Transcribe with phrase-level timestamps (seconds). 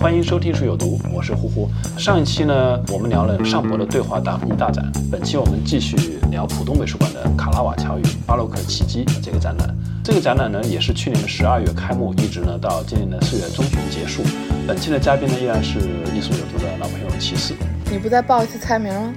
[0.00, 1.68] 欢迎收听书有毒，我是呼呼。
[1.98, 9.76] 上一期呢，我们聊了上博的对话达芬奇大展，本期我们继续聊浦东美术馆的卡拉瓦乔与巴洛克奇迹这个展览。
[10.04, 14.22] 这个展览呢，也是去年的十二月开幕，一直呢到今年的四月中旬结束。
[14.68, 15.80] 本期的嘉宾呢，依然是
[16.14, 17.54] 艺术有毒的老朋友齐四。
[17.90, 19.14] 你不再报一次菜名吗？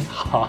[0.08, 0.48] 好。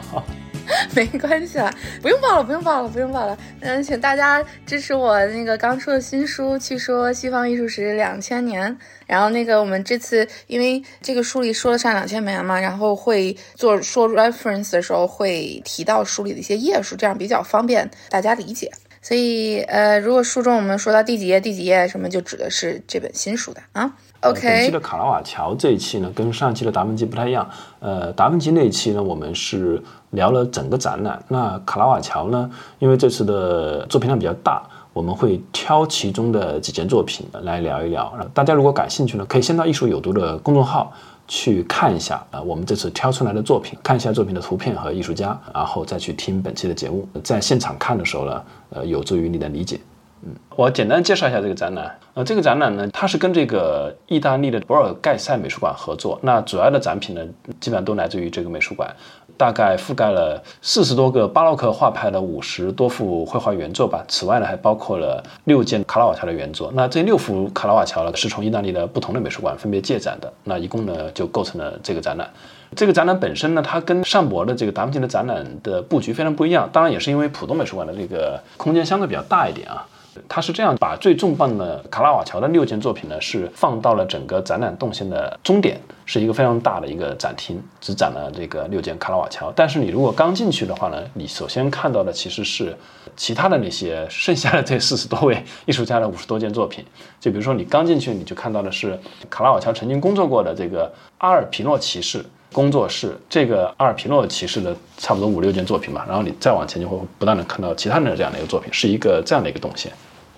[0.96, 3.38] 没关系了，不用报了，不用报了，不用报了。
[3.60, 8.72] 嗯，请大家支持我那个刚出的新书《去说西方艺术史两千年》。
[9.06, 18.72] 然后那个我们这次因为这个书里说了上两千年嘛，然后会做说 reference 的时候会提到书里的一些页数，这样比较方便大家理解。
[19.02, 23.94] 所以呃，如果书中我们说到第几页、第几页什么，就指的是这本新书的啊。
[24.24, 27.48] OK，本期的卡拉瓦乔这一期呢，跟上期的达芬奇不太一样。
[27.80, 31.22] 呃，达芬奇那一期呢，我们是聊了整个展览。
[31.28, 34.64] 那卡拉瓦乔呢，因为这次的作品量比较大，
[34.94, 38.14] 我们会挑其中的几件作品来聊一聊。
[38.34, 40.94] 大家如果感兴趣呢，可以先到艺术有毒的公众号
[41.28, 47.06] 去看一下啊，我们这次挑出来的作品，看一下作品的图片和艺术家，然后再去听本期的节目。
[47.22, 49.78] 在现场看的时候呢，呃，有助于你的理解。
[50.56, 52.00] 我简单介绍一下这个展览。
[52.14, 56.20] 呃，这个展览呢，它是跟这个意大利的博尔盖塞美术馆合作。
[56.22, 57.22] 那主要的展品呢，
[57.60, 58.88] 基本上都来自于这个美术馆，
[59.36, 64.06] 大概覆盖了四十多个巴洛克画派的五十多幅绘画原作吧。
[64.08, 66.72] 此外呢，还包括了六件卡拉瓦乔的原作。
[66.76, 70.32] 那这六幅卡拉瓦乔呢，是从意大利的不同的美术馆分别借展的。
[70.44, 72.30] 那一共呢，就构成了这个展览。
[72.76, 76.70] 这个展览本身呢，它跟上博的这个达芬奇的展览的布局非常不一样。
[76.72, 79.84] 当然，也是因为浦东美术馆的这个空间相对比较大一点啊。
[80.28, 89.52] 他是这样把最重磅的卡拉瓦乔的六件作品呢，是放到了整个展览动线的终点，是一个非常大的一个展厅，只展了这个六件卡拉瓦乔。
[89.56, 92.78] 但是你如果刚进去的话呢，你首先看到的其实是
[93.16, 96.86] 其他的那些剩下的这四十多位 艺术家的五十多件作品。
[97.20, 99.00] 就比如说你刚进去，你就看到的是
[99.30, 102.24] 卡拉瓦乔曾经工作过的这个阿尔皮诺骑士。
[102.54, 109.92] 工作室这个阿尔皮诺骑士的差不多五六件作品吧，然后你再往前就会不断的看到其他人的这样的一个作品，是一个这样的一个动线，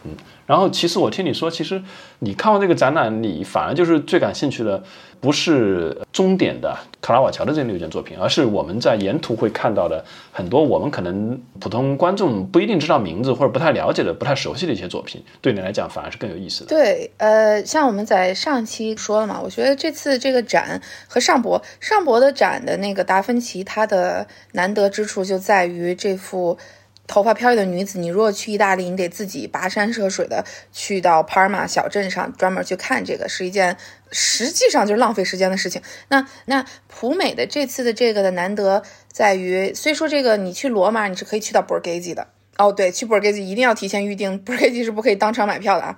[0.05, 0.11] 嗯。
[0.47, 1.81] 然后，其实我听你说，其实
[2.19, 4.83] 你看完这个展览，你反而就是最感兴趣的，
[5.19, 16.67] 不是终点的卡拉瓦乔的这六件作品，而是我们在沿途会看到的很多我们可能普通观众不一定知道名字或者不太了解的、不太熟悉的一些作品，对你来讲反而是更有意思的。
[16.67, 26.57] 对，呃，像我们在上期说了嘛，我觉得这次这个展和上博上博的展的那个达芬奇，它的难得之处就在于这幅。
[27.07, 33.77] 头发飘逸的女子，你如果去意大利，你得自己跋山涉水的去到帕尔马小镇上专门去看这个，是一件
[34.11, 35.81] 实际上就是浪费时间的事情。
[36.09, 42.27] 那那普美的这次的这个的难得在于，虽说这个你去罗马你是可以去到博尔盖吉的
[42.57, 45.97] 哦，对，去博尔盖吉一定要提前预定，博尔盖吉是不可以当场买票的啊。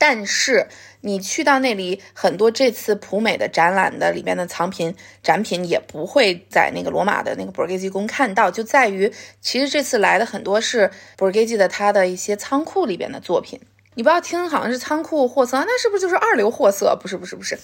[0.00, 0.68] 但是
[1.00, 13.60] 你去到那里，很多这次普美的展览的里面的藏品展品也不会在那个罗马的那个博尔盖吉宫看到，就在于其实这次来的很多是博尔盖吉的他的一些仓库里边的作品。
[13.94, 16.96] 你不要听好像是仓库货色，那是不是就是二流货色？
[17.00, 17.58] 不是不是不是，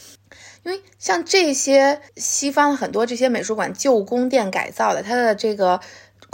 [0.65, 5.81] 因为像这些西方很多这些美术馆旧宫殿改造的，它的这个。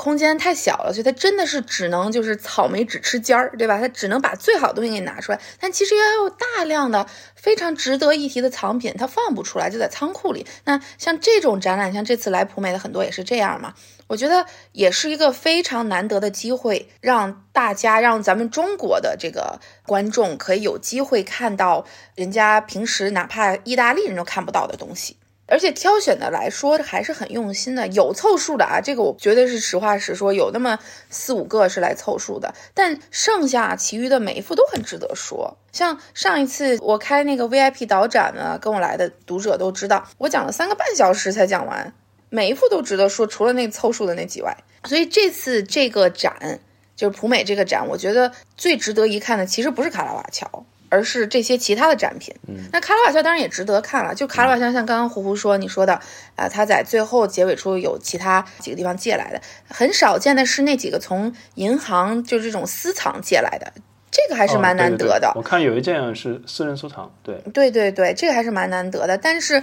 [0.00, 3.78] 空间太小了，所以它真的是只能就是草莓只吃尖儿，对吧？
[3.78, 10.46] 它只能把最好的东西给你拿出来，但其实也有大量的非常值得一提的藏品，它放不出来，就在仓库里。
[10.64, 13.74] 那像这种展览，像这次来普美的很多也是这样嘛？
[14.06, 25.18] 我觉得也是一个非常难得的机会，让大家让咱们中国的这个观众可以有机会看到人家平时哪怕意大利人都看不到的东西。
[25.50, 30.78] 而且挑选的来说还是很用心的，有凑数的啊，这个我绝对是实话实说，有那么
[31.10, 35.58] 四五个是来凑数的，但剩下其余的每一幅都很值得说。
[35.72, 41.92] 像上一次我开那个 VIP 导展呢，跟我来的读者都知道，我讲了三个半小时才讲完，
[42.28, 44.56] 每一幅都值得说，除了那凑数的那几外。
[44.84, 46.60] 所以这次这个展
[46.96, 50.64] 就是普美这个展，我觉得最值得一看的其实不是卡拉瓦乔。
[50.90, 52.34] 而是这些其他的展品。
[52.46, 54.14] 嗯，那卡拉瓦乔当然也值得看了。
[54.14, 55.98] 就卡拉瓦乔，像刚刚胡胡说你说的，
[56.36, 63.72] 啊，他在最后结尾处有其他几个地方借来的，很少见的是那几个从银行就是这种私藏借来的，
[64.10, 65.32] 这个还是蛮难得的。
[65.36, 69.16] 我看有一件是私人收藏，对，对对对，这个还是蛮难得的。
[69.16, 69.62] 但是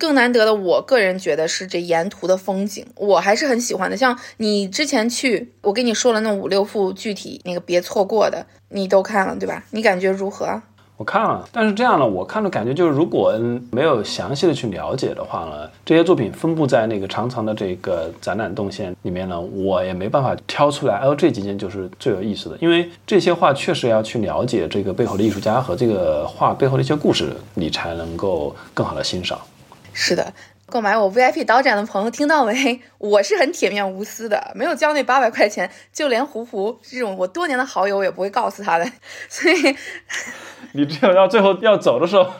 [0.00, 3.94] 更难得的，我个人觉得是这沿途的风景，我还是很喜欢的。
[3.94, 8.46] 像你之前去，我跟你说了那五六幅具体那个别错过的。
[8.70, 9.62] 你都看了对吧？
[9.72, 10.62] 你感觉如何？
[10.96, 13.34] 我看了，但是这样呢，我看的感觉就是，如果
[13.70, 20.98] 没有详细的去了解的话呢，这些作品分布在那个长长的这个展览动线里面呢，我也没办法挑出来。
[21.00, 29.38] 哦，这几件就是最有意思的，因为这些画确实要去了解这个背后的艺术家和这个画背后的一些故事，你才能够更好的欣赏。
[29.92, 30.32] 是的。
[30.66, 32.80] 购买我 VIP 导展的朋友听到没？
[32.98, 38.88] 我是很铁面无私的，没有交那八百块钱，就连胡胡这种我多年的好友，我也不会告诉他的。
[39.28, 39.76] 所以，
[40.74, 42.32] 你只有到最后要走的时候，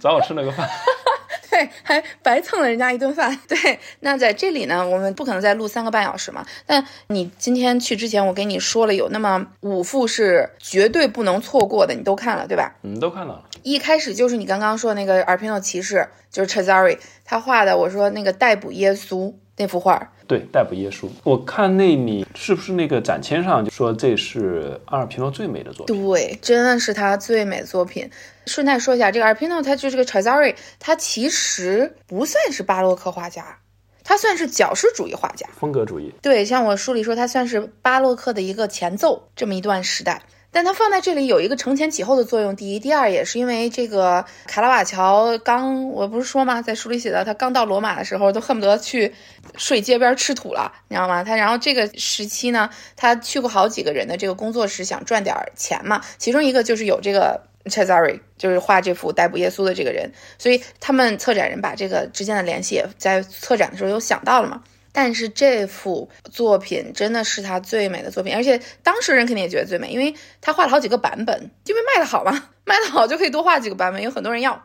[0.00, 0.66] 找我吃那个饭。
[1.50, 3.38] 对，还白蹭了人家一顿饭。
[3.46, 6.44] 对，那在这里呢，我们不可能再录三个半小时嘛。
[6.64, 12.74] 但你今天去之前，我给你说了有那么五副是绝对不能错过的，你都看了对吧？
[12.82, 13.44] 嗯，都看到了。
[13.64, 17.76] 一开始就是你刚刚说的那个尔皮诺骑士，就是 Chazari 他画的。
[17.76, 21.08] 我说那个逮捕耶稣那幅画，对，逮捕耶稣。
[21.22, 25.96] 我看那里是不是那个展签上就说这是阿尔皮诺最美的作品？
[25.96, 28.10] 对，真的是他最美的作品。
[28.46, 33.60] 顺带说一下，这个阿尔皮诺他就是个 Chazari，他其实不算是巴洛克画家，
[34.02, 36.12] 他算是矫饰主义画家，风格主义。
[36.20, 40.20] 对，像我书里说，他算是巴洛克的一个前奏这么一段时代。
[40.54, 42.54] 但他放在这里有一个承前启后的作用。
[42.54, 46.62] 第一，第二也是因为这个卡拉瓦乔刚，我不是说吗？
[46.62, 49.12] 在书里写的，他刚到罗马的时候都恨不得去
[49.56, 51.24] 睡街边吃土了，你知道吗？
[51.24, 56.00] 他然后这个时期呢，他去过好几个人的这个工作室，想赚点钱嘛。
[56.16, 57.42] 其中一个就是有这个。
[57.64, 64.62] Chazari 就是画这幅逮捕耶稣的这个人，所以他们策展人把这个之间的联系也在策展的时候有想到了嘛？
[64.94, 74.64] 但是这幅作品真的是他最美的作品，而且当事人肯定也觉得最美，因为他画了好几个版本，因为卖的好嘛，卖的好就可以多画几个版本，有很多人要。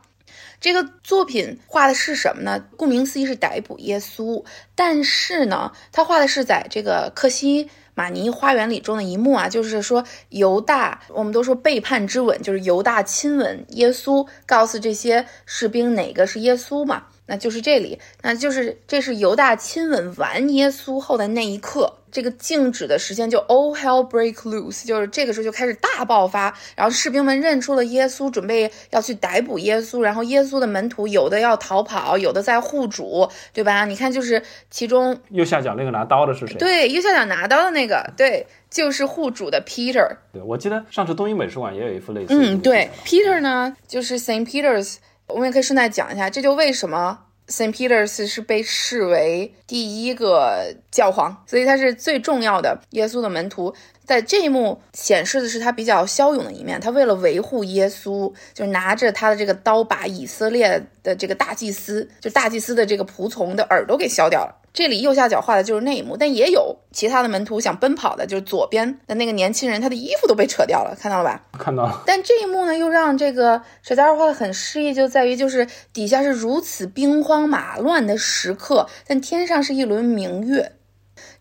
[0.61, 2.63] 这个作品画的是什么呢？
[2.77, 4.45] 顾名思义是逮捕耶稣，
[4.75, 7.69] 但是呢，他画的是在这个克西。
[7.95, 17.07] 马尼花园里中的一幕啊，就是说犹大，我们都说背叛之吻，就是犹大亲吻耶稣，告诉这些士兵哪个是耶稣嘛。
[17.29, 33.85] 那就是这里，那就是这是犹大亲吻完耶稣后的那一刻，这个静止的时间就 all hell break loose，就是这个时候就开始大爆发，然后士兵们认出了耶稣，准备要去逮捕耶稣，然后耶稣的门徒有的要逃跑，有的在护主，对吧？
[33.85, 34.41] 你看，就是
[34.71, 36.55] 其中右下角那个拿刀的是谁？
[36.55, 40.17] 对，右下角拿刀的那个，对，就是护主的 Peter。
[40.33, 42.29] 对，我记得上次东英美术馆也有一幅类似。
[42.29, 44.95] 嗯，对，Peter 呢，就是 Saint Peter's。
[45.29, 53.73] 我们也可以顺带讲一下，这就为什么 Saint Peter's 是被视为第一个教皇，所以他是最重要的耶稣的门徒。
[54.05, 64.55] 在这一幕显示的是他比较骁勇的一面，他为了维护耶稣，就拿着他的这个刀把以色列的这个大祭司，就大祭司的这个仆从的耳朵给削掉了。
[64.79, 71.43] 这里右下角画的就是那一幕，但也有其他的门徒想奔跑的，就是左边的那个年轻人，他的衣服都被扯掉了，看到了吧？
[71.59, 72.01] 看到了。
[72.05, 80.71] 但这一幕呢，又让这个水加尔画的很诗意，就在于就是底下是如此兵荒马乱的时刻，但天上是一轮明月，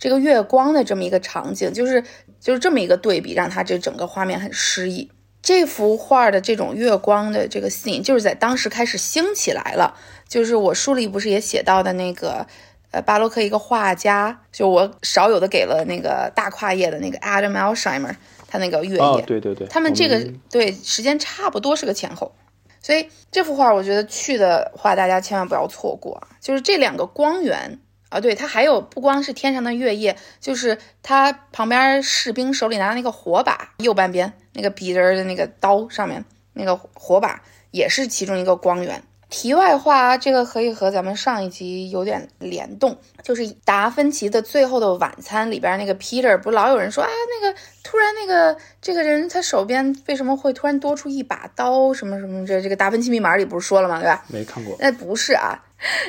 [0.00, 2.02] 这个月光的这么一个场景，就是
[2.40, 5.12] 就是这么一个对比，让他这整个画面很诗意。
[5.40, 9.94] 这幅画的这种月光的这个 scene，就是在当时开始兴起来了，
[10.28, 12.44] 就是我书里不是也写到的那个。
[12.90, 18.14] 呃，巴洛克一个画家，就我少有的给了那个大跨页的那个 Adam Alsheimer，
[18.46, 22.34] 他那个月夜，对对对，他们这个对时间差不多是个前后，
[22.80, 27.78] 所以这幅画我觉得去的话，大家千万不要错过，就是这两个光源
[28.08, 39.02] 啊，对，它还有不光是天上的月夜，就是它旁边士兵手里拿的那个火把，右半边那个笔人的那个刀上面那个火把，也是其中一个光源。
[39.30, 54.00] 题外话，这个可以和咱们上一集有点联动，就是达芬奇的《最后的晚餐》里边那个 Peter，不老有人说啊，那个突然那个这个人他手边为什么会突然多出一把刀，什么什么这这个达芬奇密码里不是说了吗？
[54.00, 54.24] 对吧？
[54.28, 54.74] 没看过。
[54.80, 55.62] 那不是啊，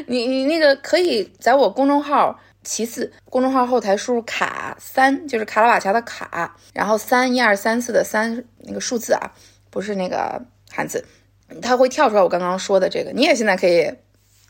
[0.07, 9.31] 你你那个可以在我公众号其次公众号后台输入卡三，就是卡拉瓦乔的卡，然后三一二三四的三那个数字啊，
[9.69, 11.03] 不是那个汉字。
[11.61, 13.91] 它会跳出来，我刚刚说的这个，你也现在可以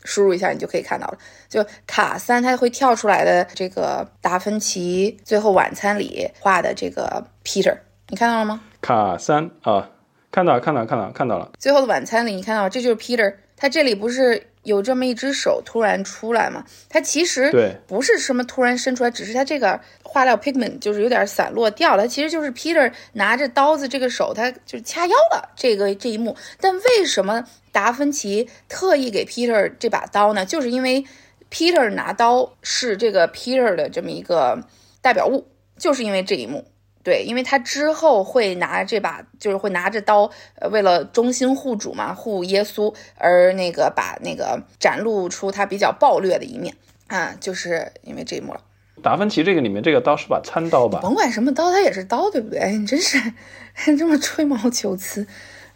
[0.03, 1.17] 输入一下，你就可以看到了。
[1.47, 7.77] 就卡三，它会跳出来的这个达芬奇《最后晚餐》里画的这个 Peter，
[8.07, 8.61] 你看到了吗？
[8.81, 9.89] 卡三啊，
[10.31, 11.51] 看到看到看到看到了。
[11.59, 16.65] 最后的晚餐里，你看到这就是 Peter，他这里不是有这么一只手突然出来嘛？
[16.89, 22.07] 它其实对不是什么突然伸出来，只是它这个化料 pigment 就是有点散落掉了。
[22.07, 26.35] 其实就是 Peter 拿着刀子，这个手他就是掐腰了这个这一幕。
[26.59, 30.45] 但为什么达芬奇特意给 Peter 这把刀呢？
[30.45, 31.05] 就是因为
[31.49, 34.63] Peter 拿刀是这个 Peter 的这么一个
[35.01, 35.47] 代表物，
[35.77, 36.65] 就是因为这一幕。
[37.01, 46.75] 对，因为他之后会拿这把，就是会拿着刀，呃，为了忠心护主嘛，护耶稣，而那个把那个展露出他比较暴虐的一面
[47.07, 48.59] 啊，就是因为这一幕了。
[49.01, 50.99] 达芬奇这个里面这个刀是把餐刀吧？
[51.01, 52.77] 甭管什么刀，它也是刀，对不对？
[52.77, 53.17] 你真是
[53.97, 55.25] 这么吹毛求疵，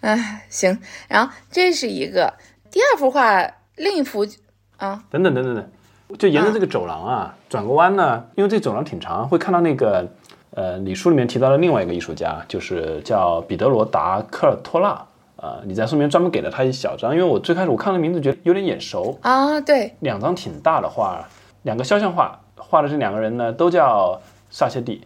[0.02, 0.78] 哎，行。
[1.08, 2.34] 然后这是一个
[2.70, 4.28] 第二幅画，另一幅
[4.76, 10.12] 啊，等等等等等，就沿着这个走廊啊，转个弯呢，因为这走廊挺长，会看到那个。
[10.56, 15.02] 呃，你书里面提到了另外一个艺术家，就是叫彼得罗达科尔托纳。
[15.36, 19.60] 呃，你在书里面专门给了他一小张，因为我最开始我看了名字觉得有点眼熟啊。
[19.60, 21.28] 对，两张挺大的画，
[21.64, 25.02] 两个肖像画，画的这两个人呢都叫萨切蒂。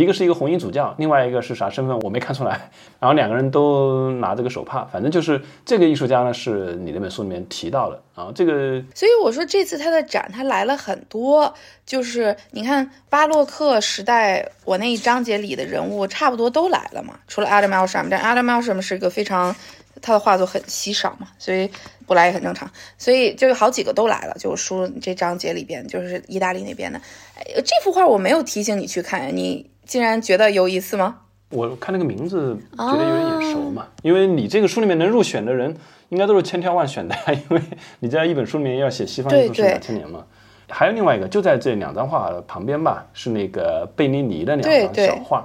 [0.00, 2.70] 一个是一个红衣主教，另外一个是啥身份我没看出来。
[2.98, 8.32] 然后两个人都拿这个手帕，反正就是这个艺术家呢是你那本书里面提到的啊。
[8.34, 11.52] 这个，所以我说这次他的展他来了很多，
[11.84, 19.54] 就是你看巴洛克时代我那一章节里的人物差不多都来了嘛，除了 Adam Elsham，但 Adam Elsham 是一个非常
[20.00, 21.70] 他的画作很稀少嘛，所以
[22.06, 22.70] 不来也很正常。
[22.96, 27.00] 所以就有好几个都来了，就书这章节里边就是意大利那边的。
[27.36, 29.68] 哎，这幅画我没有提醒你去看，你。
[29.90, 31.16] 竟然觉得有意思吗？
[31.48, 35.76] 我看那个名字觉得有点眼熟嘛，因为你这个书里面能入选的人，
[36.10, 37.60] 应该都是千挑万选的， 因为
[37.98, 40.24] 你在一本书里面要写西方艺术史两千年嘛。
[40.68, 45.44] 还有另外一个，就在这两张画旁边吧，是那个贝尼尼的两张小画，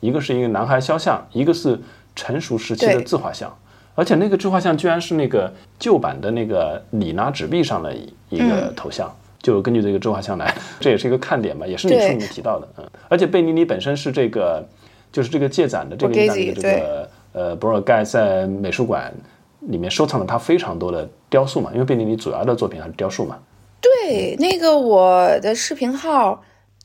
[0.00, 1.78] 一个是一个男孩肖像，一个是
[2.16, 3.54] 成熟时期的自画像，
[3.94, 7.94] 而且那个自画像居然是那个旧版的那个里拿纸币上的
[8.30, 9.14] 一个头像。
[9.42, 14.64] 就根据这个自画像来， 这也是一个看点吧，也是你书里面提到的，嗯，而且贝尼尼本身是这个，
[15.10, 19.12] 就是这个借展的这个这个呃博尔盖在美术馆
[19.60, 23.36] 里面收藏了他非常多的雕塑嘛，因为贝尼尼主要的作品还是雕塑嘛。
[23.80, 26.40] 对，那个我的视频号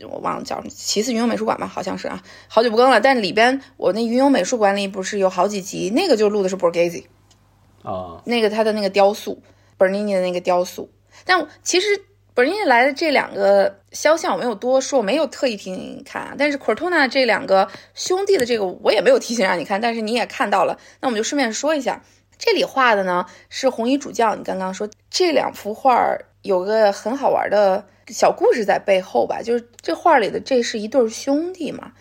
[0.10, 7.06] 我忘了叫什么，奇思云游美术馆吧，好像是啊，好久不更了，但里边我那云游美术馆里不是有好几集，那个就录的是博盖西
[7.84, 9.40] 啊，那个他的那个雕塑，
[9.78, 10.90] 本尼尼的那个雕塑，
[11.24, 11.88] 但其实。
[12.38, 16.36] 本尼尼来的这两个肖像我没有多说，我没有特意提醒你看啊。
[16.38, 20.78] 但是 Cortona 这两个兄弟的这个我也没有提醒让你看，但是你也看到了。
[21.02, 22.04] 那我们就顺便说一下，
[22.38, 24.36] 这里画的呢是红衣主教。
[24.36, 29.42] 你刚刚说这两幅画有个很好玩的小故事在背后吧？
[29.42, 31.94] 就是这画里的这是一对兄弟嘛，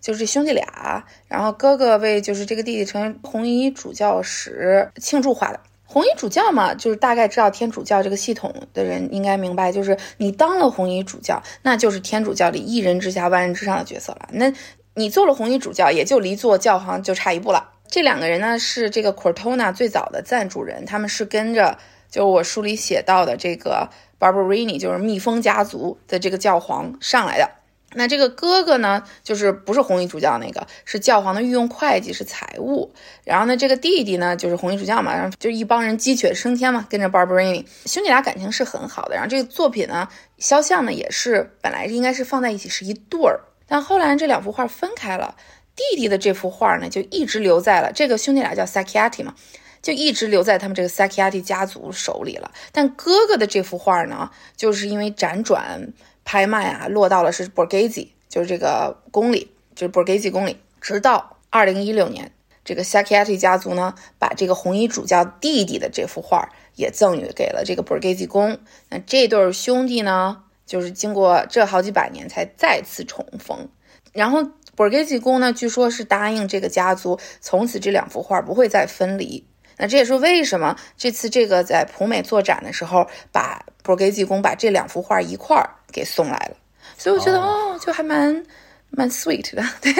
[0.00, 5.58] 就是兄弟俩，然后哥哥为就是这个弟弟成为红衣主教时庆祝画的。
[5.92, 14.28] 红衣主教嘛，就是大概知道天主教这个系统的人应该明白，就是你当了红衣主教，那就是天主教里一人之下万人之上的角色了。
[14.30, 14.52] 那
[14.94, 17.72] 你做了红衣主教，也就离做教皇就差一步了。
[17.88, 21.76] 这两个人呢，是这个 Cortona 最早的赞助人，他们是跟着
[22.08, 23.88] 就是我书里写到的这个
[24.20, 27.50] Barberini，就是蜜蜂家族的这个教皇上来的。
[27.94, 32.92] 那这个哥哥呢，就是不是红衣主教那个，是教皇的御用会计，是财务。
[33.24, 39.16] 然后呢，这个弟弟呢，就是红衣主教嘛，然后就一帮人鸡犬升天嘛，跟着 Barberini 兄弟俩感情是很好的。
[39.16, 45.34] 然后这个作品呢，肖像呢也是本来应该是放在一起是一对儿，但后来这两幅画分开了。
[45.74, 49.34] 弟弟的这幅画呢，就一直留在了这个兄弟俩叫 s a c h i a t i 嘛，
[49.82, 52.52] 就一直留在他们这个 Sacchiati 家族手里了。
[52.70, 55.92] 但哥哥的这幅画呢，就是因为辗转。
[56.30, 60.58] 拍卖啊，落到了是 Borghese，就是这个宫里，就是 Borghese 宫里。
[60.80, 62.30] 直到二零一六年，
[62.64, 68.60] 这个 Sacchiati 家族呢，把这个红衣主教弟弟的这幅画也赠予给了这个 Borghese 宫。
[68.90, 73.68] 那这对兄弟呢，就是经过这好几百年才再次重逢。
[74.12, 74.38] 然后
[74.76, 79.44] Borghese 宫呢，据说是答应这个家族，从此这两幅画不会再分离。
[79.80, 85.68] 那这也是为什么这次这个在普美做展的时候，把 Borghese 宫把这两幅画一块儿。
[85.92, 86.56] 给送来了，
[86.96, 88.44] 所以我觉得哦，就还蛮
[88.90, 89.92] 蛮 sweet 的， 对。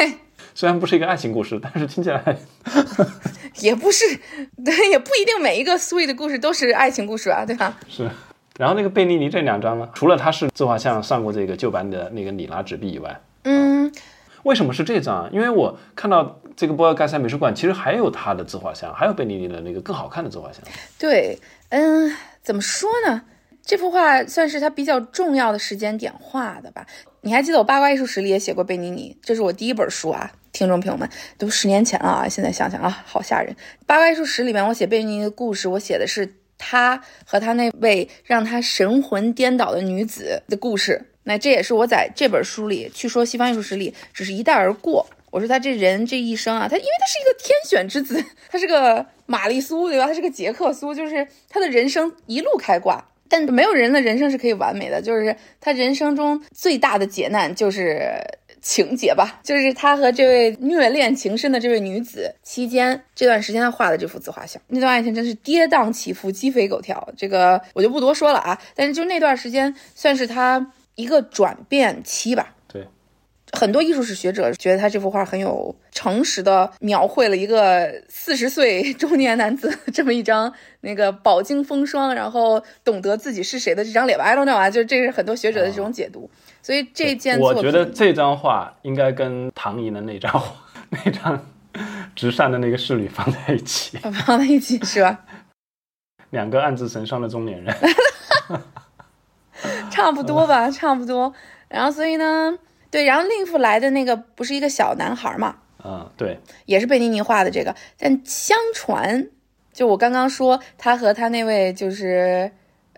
[0.55, 2.23] 虽然不是一个爱情故事，但是听起来
[3.59, 4.05] 也不是，
[4.65, 7.77] 对，也不一定每一个 sweet 的故事都是爱情故事啊，对吧？
[7.91, 8.09] 是。
[8.57, 13.93] 然后那个贝尼尼这两张呢，除了他是自画像上过这个旧版的那个里拉纸币以外，嗯，
[14.45, 15.31] 为什么是这张？
[15.33, 20.63] 因为我看到这个波尔盖塞美术馆其实还有他的自画像，还有贝尼尼的那个更好看的自画像。
[20.99, 23.23] 对，嗯，怎么说呢？
[23.63, 26.85] 这幅画算是他比较重要的时间点画的吧？
[27.21, 32.29] 你还记得我八卦艺术史里也写过贝尼尼，这是我第一本书啊，听众朋友们，都十年前了啊！
[32.29, 33.55] 现在想想啊，好吓人。
[33.87, 41.10] 八卦艺术史里面，我写贝尼的故事，我写的是他和他那位让他神魂颠倒的女子的故事。
[41.25, 45.07] 那这也是我在这本书里去说西方艺术史里只是一带而过。
[45.31, 50.07] 我说他这人这一生啊，他因为他是一个天选之子，他是个玛丽苏，对吧？
[50.07, 53.05] 他是个杰克苏，就是他的人生一路开挂。
[53.29, 58.11] 但没有人的人生是可以完美的，就是他人生中最大的劫难就是
[58.61, 68.61] 情节吧，就是他和这位虐恋情深的这位女子期间这段时间他画的这幅自画像，那段爱情真是跌宕起伏、鸡飞狗跳，这个我就不多说了啊。
[68.75, 72.55] 但是就那段时间算是他一个转变期吧。
[72.69, 72.87] 对
[73.53, 80.53] 很多艺术史学者觉得他这幅画很有诚实的描绘了一个四十岁中年男子 这么一张
[80.83, 84.25] 那个饱经风霜，然后懂得自己是谁的这张脸吧。
[84.25, 86.31] I don't know 啊，就这是很多学者的这种解读。
[86.63, 90.55] 所以这件我觉得这张画应该跟唐寅的那张画
[90.91, 91.47] 那张
[92.15, 95.25] 直善的那个侍女放在一起，放在一起是吧？
[96.31, 97.75] 两个暗自神伤的中年人，
[99.91, 101.33] 差不多吧，差不多。
[101.69, 102.59] 然后所以呢？
[102.91, 105.55] 对，然后另一幅来的那个不是一个小男孩嘛？
[105.85, 107.73] 嗯，对，也是贝尼尼画的这个。
[107.97, 109.29] 但相传，
[109.73, 112.51] 就我刚刚说，他和他那位就是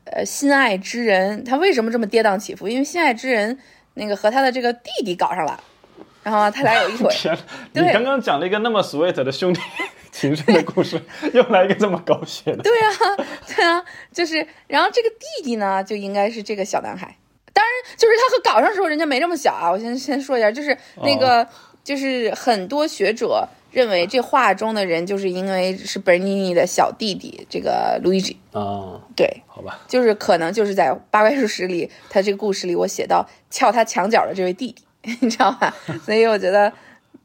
[0.05, 2.67] 呃心爱之人，他为什么这么跌宕起伏？
[2.67, 3.59] 因为心爱之人
[3.95, 5.61] 那个和他的这个弟弟搞上了，
[6.23, 7.09] 然后他俩有一腿。
[7.13, 7.37] 天，
[7.73, 9.61] 你刚刚讲了一个那么 sweet 的兄弟
[10.13, 11.03] 情深的故事，
[11.33, 12.63] 又来一个这么狗血的。
[12.63, 13.27] 对啊，
[13.57, 17.17] 对啊，就是，然后这个弟弟呢，就应该是这个小男孩。
[17.53, 19.71] 当然，就是他和搞上时候，人家没这么小啊。
[19.71, 21.47] 我先先说一下，就是那个，
[21.83, 29.01] 就是很多学者认为这画中的人，就是因为是本尼尼的小弟弟，这个路易吉啊。
[29.17, 34.85] 对，好吧，就是可能就是在八怪术史里，他这个故事里，我写到撬他墙角的这位弟弟，
[35.21, 35.75] 你知道吧？
[36.05, 36.73] 所以我觉得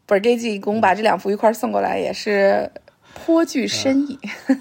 [0.07, 2.71] 本给济公把这两幅一块送过来，也是
[3.13, 4.17] 颇具深意。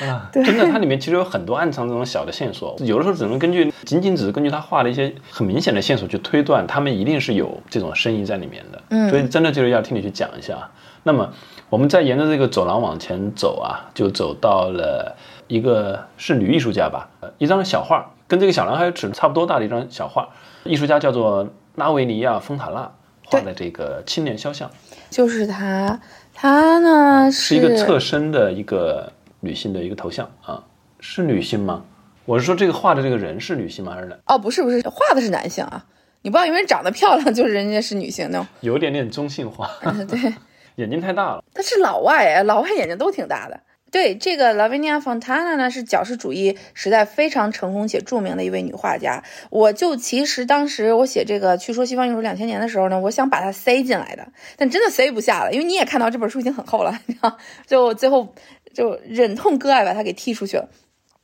[0.00, 8.82] 啊，真的，它里面其实有很多暗藏这种小的线索，有的时候只能根据仅仅只是根据他画的一些很明显的线索去推断，他们一定是有这种深意在里面的。
[8.90, 10.70] 嗯，所以真的就是要听你去讲一下。
[11.04, 11.32] 那么
[11.70, 20.28] 我们再沿着这个走廊往前走啊，就走到了一个是女艺术家吧，一张小画，跟这个小男孩尺差不多大的一张小画，
[20.64, 22.90] 艺术家叫做拉维尼亚·丰塔纳
[23.34, 24.70] 画的这个青年肖像，
[25.10, 26.00] 就是他。
[26.36, 30.64] 他呢是一个侧身的一个女性的一个头像啊，
[30.98, 31.84] 是女性吗？
[32.24, 33.94] 我是说这个画的这个人是女性吗？
[33.94, 34.18] 还是男？
[34.26, 35.86] 哦，不是不是，画的是男性啊。
[36.22, 39.70] 你不要以为长得漂亮就是人家是女性那种，有点点中性化。
[40.08, 40.34] 对，
[40.74, 41.44] 眼睛太大了。
[41.54, 43.60] 他是老外，老外眼睛都挺大的。
[43.94, 49.22] 对，这个拉维尼亚·冯塔纳呢，是矫饰主义时代非常成功且著名的一位女画家。
[49.50, 54.26] 我就其实当时我写这个《去说西方艺术两千年》的时候呢，我想把它塞进来的，
[54.56, 58.34] 但真的塞不下了，因为你也看到这本书已经很厚了，你知道，就最后
[58.74, 60.68] 就忍痛割爱把它给剔出去了。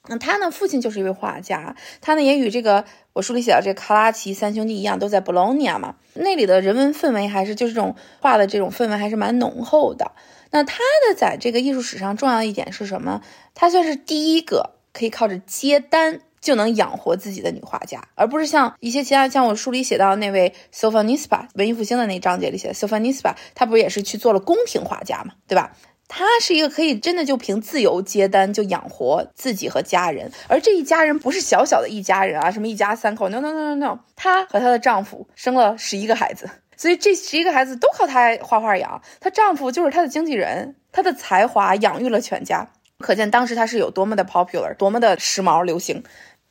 [0.07, 10.13] 那他呢，父亲就是一位画家，他呢也与这个我书里写的这卡拉奇三兄弟一样，都在博洛尼亚嘛，那里的人文氛围还是就是这种画的这种氛围还是蛮浓厚的。
[10.53, 13.21] 那他的在这个艺术史上重要一点是什么？
[13.55, 25.73] 他算是第一个可以靠着接单就能养活自己的女画家，而不是像一些其他像我书里写到那位 Sofa Nispa 文艺复兴的那章节里写的 Sofa Nispa，他不也是去做了宫廷画家嘛，对吧？
[26.13, 36.51] 他是一个可以真的就凭自由接单就养活自己和家人，而这一家人不是小小的一家人啊，什么一家三口，no no no no no，她和她的丈夫生了十一个孩子。
[36.77, 46.03] 所以这十一个孩子都靠她画画养，她丈夫就是她的经纪人，她的才华养育了全家，可见当时她是有多么的 popular，多么的时髦流行。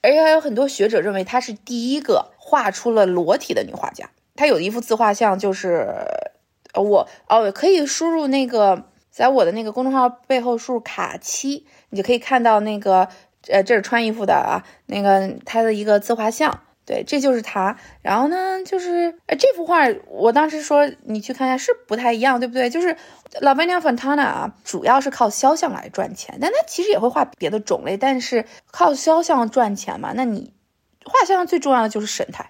[0.01, 4.09] 而且还有很多学者认为她是第一个画出了裸体的女画家。
[4.35, 5.93] 她有一幅自画像，就是
[6.75, 8.85] 我哦，可以输入那个，
[9.19, 13.09] 在我的那个公众号背后输入卡七，你就可以看到那个，
[13.49, 16.61] 呃，这是穿衣服的啊，那个他的一个自画像。
[16.85, 17.75] 对，这就是他。
[18.01, 22.69] 然后呢，就是呃，这幅画，我当时说你去看一下，是不太一样，对不对？
[22.69, 22.95] 就是
[23.41, 30.53] 老白娘 Fontana 啊，主要是靠肖像来赚钱，但他其实也会画别的种类，但是靠肖像赚钱嘛，那你
[31.03, 32.49] 画肖像最重要的就是神态，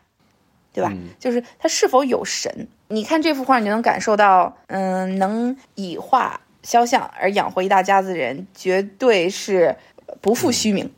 [0.71, 0.93] 对吧？
[1.17, 2.67] 就是他是否有神。
[2.89, 9.75] 你看这幅画，你就能感受到，嗯，能以画肖像而养活一大家子人，绝对是
[10.21, 10.89] 不负虚名。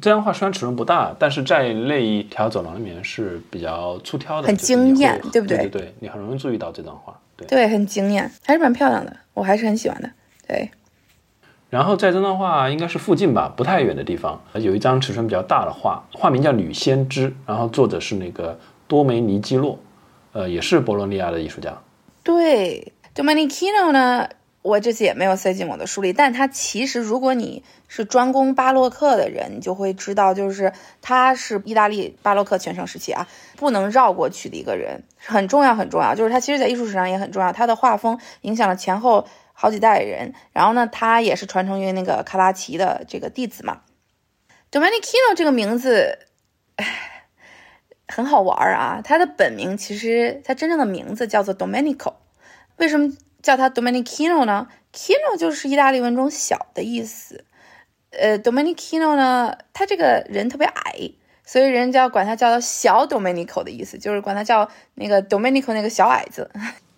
[0.00, 5.58] 这张画虽然尺寸不大，但是在那一条走廊里面是比较出挑的，很惊艳，对不对？
[5.58, 10.10] 对对，你很容易注意到这张画，对对，很惊艳，还是蛮漂亮的，我还是很喜欢的。
[10.48, 10.70] 对。
[11.68, 19.78] 然后在这张画应该是附近吧，不太远的地方，有一张尺寸比较大的画，画名叫《女先知》，然后作者是那个多梅尼基洛，
[20.32, 21.76] 呃，也是博洛尼亚的艺术家。
[22.22, 24.28] 对，Domenichino 呢，
[24.66, 36.16] 我这次也没有塞进我的书里，但他其实如果你是专攻巴洛克的人，你就会知道，就是他是意大利巴洛克全盛时期啊，不能绕过去的一个人，很重要很重要。
[36.16, 40.34] 就是他其实在艺术史上也很重要，他的画风影响了前后好几代人。
[40.52, 43.82] 然后呢，他也是传承于那个卡拉奇的这个弟子嘛。
[44.72, 46.18] Domenichino 这个名字，
[46.74, 47.28] 唉，
[48.08, 49.00] 很好玩啊。
[49.04, 52.14] 他的本名其实他真正的名字叫做 Domenico，
[52.78, 53.12] 为什么
[53.46, 57.44] 叫他 Domenichino 呢？Chino 就是意大利文中小的意思。
[58.10, 61.12] 呃，Domenichino 呢，他这个人特别矮，
[61.44, 66.50] 所以人家管他叫小 Domenico 的意思，就是管他叫那个 Domenico 那个小矮子，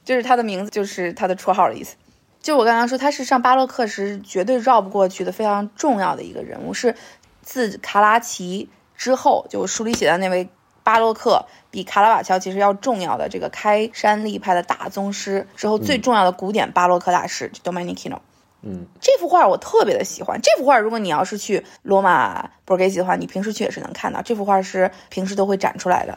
[0.07, 1.97] 就是他的名字，就是他的绰号的意思。
[2.41, 6.95] 就我刚刚说，他是上巴洛克时绝对绕不过去的非常重要的一个人物，是
[7.43, 10.49] 自卡拉奇之后，就书里写的那位
[10.89, 18.21] 巴洛克比卡拉瓦乔其实要重要的这个开山立派的大宗师之后最重要的古典巴洛克大师 Domenichino。
[18.63, 20.41] 嗯，这幅画我特别的喜欢。
[20.41, 24.23] 这幅画，如果你要是去罗马博尔盖西的话，你平时去也是能看到。
[24.23, 26.17] 这幅画是平时都会展出来的。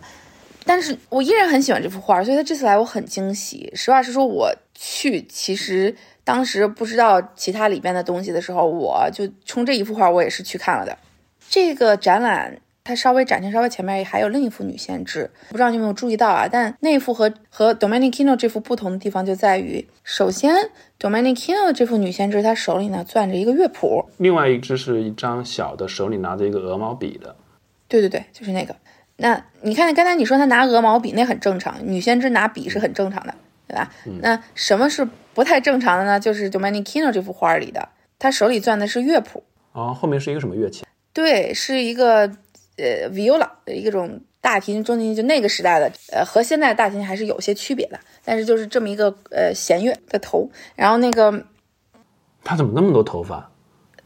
[0.64, 3.70] 但是我依然很喜欢这幅画，所以他这次来我很惊喜。
[3.76, 10.98] 实话实说，我去其实当时不知道其他里边的东西的时候，我就冲这一幅画我也是去看了的。
[11.50, 16.48] 这个展览它稍微展厅稍微前面还有另一幅女先知，不知道你有没有注意到啊？
[16.52, 20.56] 但那幅和和 Domenichino 这幅不同的地方就在于，首先
[21.00, 27.36] Domenichino 这幅女先知她手里呢攥着一个乐谱，另外一只是一张小的，手里拿着一个鹅毛笔的。
[27.88, 28.76] 对对对，就是那个。
[29.17, 33.36] 那你看刚才你说她拿鹅毛笔那很正常，女先知拿笔是很正常的，
[33.67, 33.91] 对吧？
[34.22, 36.20] 那什么是不太正常的呢？
[36.20, 39.44] 就是 Domenichino 这幅画里的，他手里攥的是乐谱。
[39.74, 40.84] 哦，后面是一个什么乐器？
[41.13, 42.32] 对，是一个
[42.82, 48.00] 呃 viola 一个种大提琴、中提琴，就那个时代的，呃，和现在大提琴还是有些区别的。
[48.26, 51.46] 但是就是这么一个呃弦乐的头，然后那个
[52.44, 53.52] 他怎么那么多头发？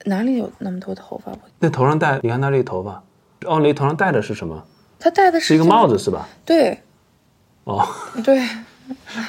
[0.05, 1.31] 哪里有那么多头发？
[1.59, 3.03] 那头上戴，你看他这个头发，
[3.45, 4.67] 哦，那头上戴的是什么？
[4.99, 6.27] 他戴的是一个帽子是吧？
[6.45, 6.79] 对，
[7.63, 7.87] 哦，
[8.23, 8.41] 对，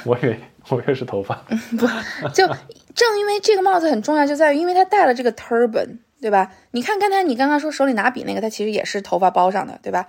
[0.05, 1.35] 我以为我以为是头发。
[1.79, 1.87] 不，
[2.31, 2.47] 就
[2.95, 5.99] 正因为这个帽子很重要，就在于因为他戴了这个 turban。
[6.21, 6.53] 对吧？
[6.71, 10.07] 你看刚才你刚刚说手里拿笔那个，他其实也是头发包上的，对吧？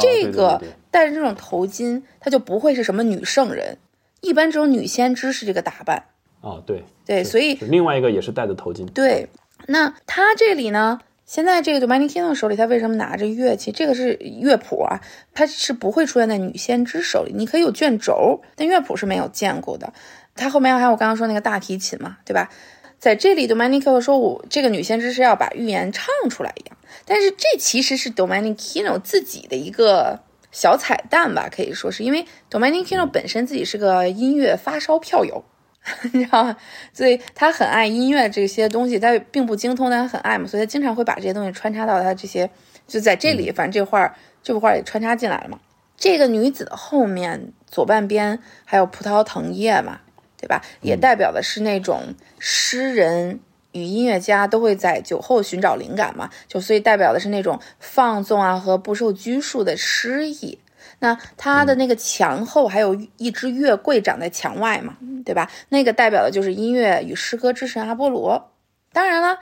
[0.00, 3.78] 这个戴着这种头巾，他就不会是什么女圣人。
[4.20, 6.04] 一般这种女先知是这个打扮。
[6.40, 8.86] 哦，对对，所以另外一个也是戴着头巾。
[8.92, 9.28] 对，
[9.66, 11.00] 那他这里呢？
[11.26, 13.70] 现在这个 Domenichino 手里，他为什么拿着乐器？
[13.70, 15.00] 这个是乐谱啊，
[15.32, 17.32] 它是不会出现在女先知手里。
[17.32, 19.92] 你可以有卷轴，但乐谱是没有见过的。
[20.34, 22.50] 他后面还有我刚刚说那个大提琴嘛，对吧？
[23.00, 30.20] 在这里，Domenico 说：“我这个女先知是要把预言唱出来一样。”但是这其实是 Domenichino 自己的一个
[30.52, 35.42] 小彩蛋吧，可以说是因为 Domenichino 本身自己是个音乐发烧票友，
[36.12, 36.56] 你知道吗？
[36.92, 42.50] 所以他很爱音乐这些东西，他并不精通，但他很爱嘛，所以他经常会把这些东西穿插到他这些，
[42.86, 45.58] 就在这里，反正这画这幅画也穿插进来了嘛。
[45.96, 50.00] 这个女子的后面左半边还有葡萄藤叶嘛。
[50.40, 50.62] 对吧？
[50.80, 53.40] 也代表的是那种诗人
[53.72, 60.58] 与音乐家都会在酒后寻找灵感嘛，就所以代表的是那种放纵啊和不受拘束的诗意。
[61.00, 65.50] 那它的那个墙后还有一只月桂长在墙外嘛，对吧？
[65.68, 68.50] 那个代表的就是音乐与诗歌之神阿波罗。
[68.92, 69.38] 当然了，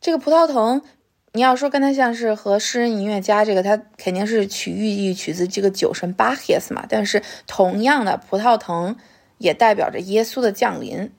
[0.00, 0.82] 这个葡萄藤，
[1.32, 6.84] 你要说跟它像是和诗人、音乐家这个，它肯定是取寓意取自这个酒神巴赫斯嘛。
[6.88, 8.96] 但是同样的，葡萄藤。
[9.38, 11.10] 也代表着耶稣的降临，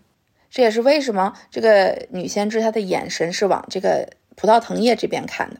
[0.51, 5.57] 这也是为什么这个女先知她的眼神是往这个葡萄藤叶这边看的，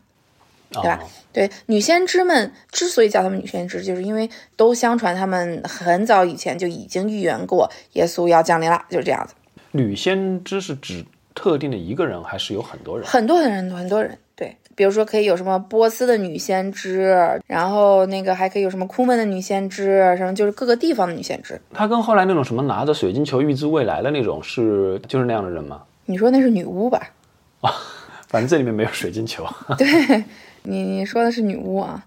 [0.72, 1.00] 对吧？
[1.32, 9.34] 对，女先知们之所以叫她们女先知，就是因为都相传她们很早以前就已经预言过耶稣要降临了，就是这样子。
[9.72, 13.08] 女先知是指特定的一个人，还是有很多人？
[13.08, 14.17] 很多人，很多人。
[14.79, 21.59] 对，比如说可以有什么波斯的女先知，然后那个还可以有什么库门的女先知，什么就是各个地方的女先知。
[21.73, 25.83] 她跟后来那种什么拿着水晶球预知未来的那种是就是那样的人吗？
[26.05, 27.09] 你说那是女巫吧？
[27.59, 27.69] 啊，
[28.29, 29.45] 反正这里面没有水晶球。
[29.77, 30.23] 对
[30.63, 32.05] 你你说的是女巫啊？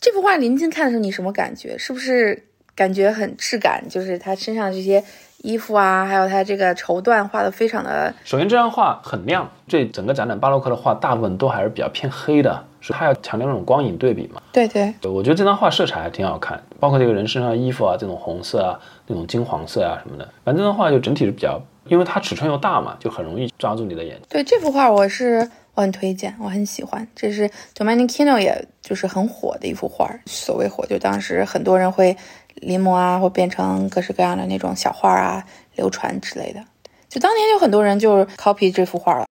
[0.00, 1.76] 这幅画临近看的时候，你什么感觉？
[1.76, 3.82] 是不是感觉很质感？
[3.88, 5.02] 就是他身上这些。
[5.42, 8.12] 衣服啊，还有他这个绸缎画的非常的。
[8.24, 9.50] 首先，这张画很亮。
[9.66, 14.42] 这整个展览巴洛克的画大部分都还是比较偏黑的，是它要强调那种光影对比嘛？
[14.52, 14.92] 对对。
[15.04, 20.28] 我觉得这张画色彩还挺好看，包括这个人身上的衣服啊，这种红色啊，那种金黄色啊什么的。
[20.44, 24.26] 反正这张画就整体是比较，因为它尺寸又大嘛，就很容易抓住你的眼睛。
[24.28, 27.08] 对这幅画，我是我很推荐，我很喜欢。
[27.16, 30.06] 这是 Domenichino，也就是很火的一幅画。
[30.26, 32.14] 所谓火，就当时很多人会。
[32.59, 35.43] 临摹啊，或变成各式各样的那种小画啊，
[35.75, 36.63] 流传之类的。
[37.09, 39.25] 就当年有很多人就是 copy 这幅画了。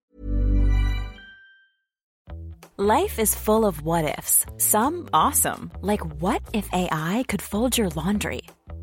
[2.76, 4.44] Life is full of what ifs.
[4.58, 8.42] Some awesome, like what if AI could fold your laundry?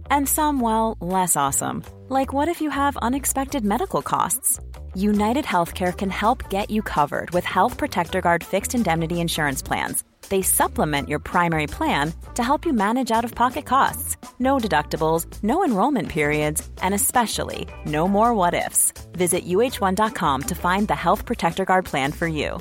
[0.09, 4.59] And some, well, less awesome, like what if you have unexpected medical costs?
[4.93, 10.03] United Healthcare can help get you covered with Health Protector Guard fixed indemnity insurance plans.
[10.28, 14.16] they supplement your primary plan to help you manage out of pocket costs.
[14.38, 18.92] No deductibles, no enrollment periods, and especially no more what ifs.
[19.12, 22.58] Visit uh1.com to find the Health Protector Guard plan for you.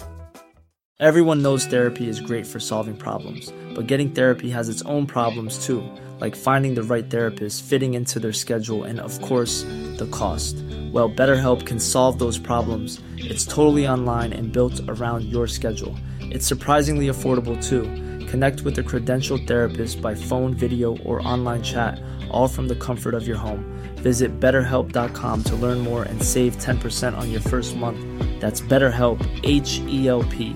[1.02, 5.66] Everyone knows therapy is great for solving problems, but getting therapy has its own problems
[5.66, 5.84] too,
[6.22, 9.64] like finding the right therapist, fitting into their schedule, and of course,
[9.98, 10.56] the cost.
[10.94, 13.02] Well, BetterHelp can solve those problems.
[13.18, 15.98] It's totally online and built around your schedule.
[16.31, 17.89] It's surprisingly affordable too.
[18.29, 21.99] Connect with a credentialed therapist by phone, video, or online chat,
[22.31, 23.65] all from the comfort of your home.
[23.97, 27.99] Visit betterhelp.com to learn more and save 10% on your first month.
[28.41, 30.55] That's BetterHelp, H E L P.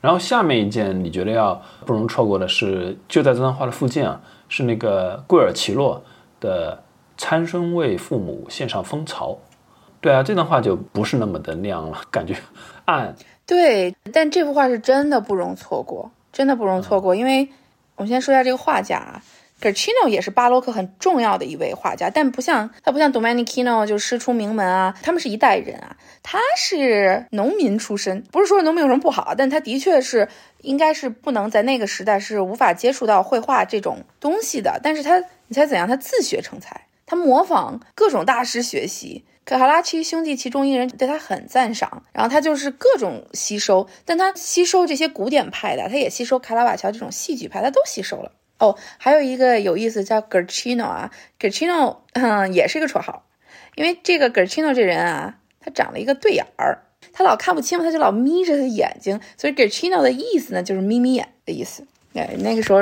[0.00, 6.04] 然后下面一件你觉得要不容错过的是，就在这张画的附件啊，是那个贵尔奇洛
[6.38, 6.82] 的
[7.16, 9.38] 参孙为父母献上蜂巢。
[10.01, 12.35] 对啊，这段话就不是那么的亮了， 感觉
[12.85, 13.15] 暗。
[13.45, 17.13] 对，但这幅画是真的不容错过，真的不容错过。
[17.13, 17.47] 因为
[17.95, 19.21] 我们先说一下这个画家啊
[19.59, 25.95] g e r c i n o 也是巴洛克很重要的一位画家，但不像他不像 Domenichino 就师出名门啊，他们是一代人啊。
[26.23, 30.27] 他是农民出身，不是说农民有什么不好，但他的确是
[30.61, 34.79] 应该是不能在那个时代是无法接触到绘画这种东西的。
[34.81, 35.87] 但是他，你猜怎样？
[35.87, 39.25] 他自学成才，他模仿各种大师学习。
[39.45, 48.31] 可哈拉奇兄弟其中一人对他很赞赏，然后他就是各种吸收，但他吸收这些古典派的，他也吸收卡拉瓦乔这种戏剧派，他都吸收了。
[48.59, 53.25] 哦，还有一个有意思叫 Gercino 啊，Gercino，嗯也是一个绰号，
[53.75, 55.37] 因为这个 Gercino 这人啊。
[55.63, 56.79] 他长了一个对眼儿，
[57.13, 61.85] 他老看不清，他就老眯着他的眼睛，所以 Gercino 的意思呢，就是眯眯眼的意思。
[62.13, 62.79] 哎，那个时候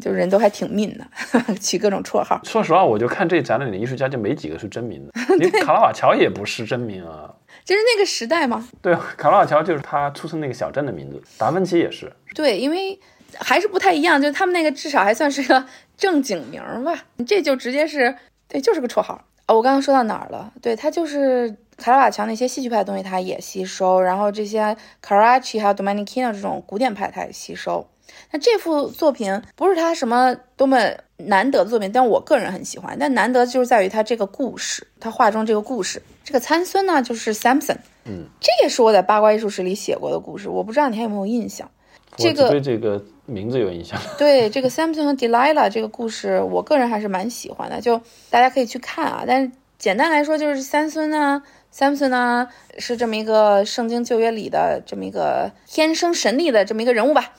[0.00, 1.06] 就人都还挺命的，
[1.60, 2.40] 起各种绰号。
[2.44, 7.34] 说实话，我就看这展览里的艺术家就没几个是真名的， 连卡拉瓦乔也不是真名啊。
[7.64, 8.66] 就是那个时代嘛。
[8.80, 12.10] 对，卡拉瓦乔就是他出生那个小镇的名字，达芬奇也是。
[12.34, 12.98] 对，因为
[13.38, 15.64] 还是不太一样，就是他们那个至少还算是个
[15.96, 18.16] 正经名吧，这就直接是
[18.48, 19.22] 对，就是个绰号。
[19.46, 20.52] 哦，我刚刚说到哪儿了？
[20.62, 27.86] 对他就是卡拉瓦乔那些戏剧派的东西，他也吸收；然后这些 Carracci 还有 Domenichino 这种古典派，他也吸收。
[28.30, 30.78] 那这幅作品不是他什么多么
[31.16, 32.96] 难得的作品，但我个人很喜欢。
[32.98, 36.02] 但难得就是在于他这个故事，他画中这个故事。
[36.24, 40.48] 这个参孙呢，就是 Samson，嗯，这也是我在八卦艺术史里写过的故事。
[40.48, 41.68] 我不知道你还有没有印象？
[42.16, 43.98] 这个对这个名字有印象。
[44.18, 49.24] 对这个 Samson 和 Delilah 这个故事，我个人还是蛮喜欢的，就大家可以去看啊。
[49.26, 51.42] 但是简单来说，就是三孙呢
[51.74, 57.32] ，Samson 呢是这么一个圣经旧约里的这么一个天生神力的这么一个人物吧。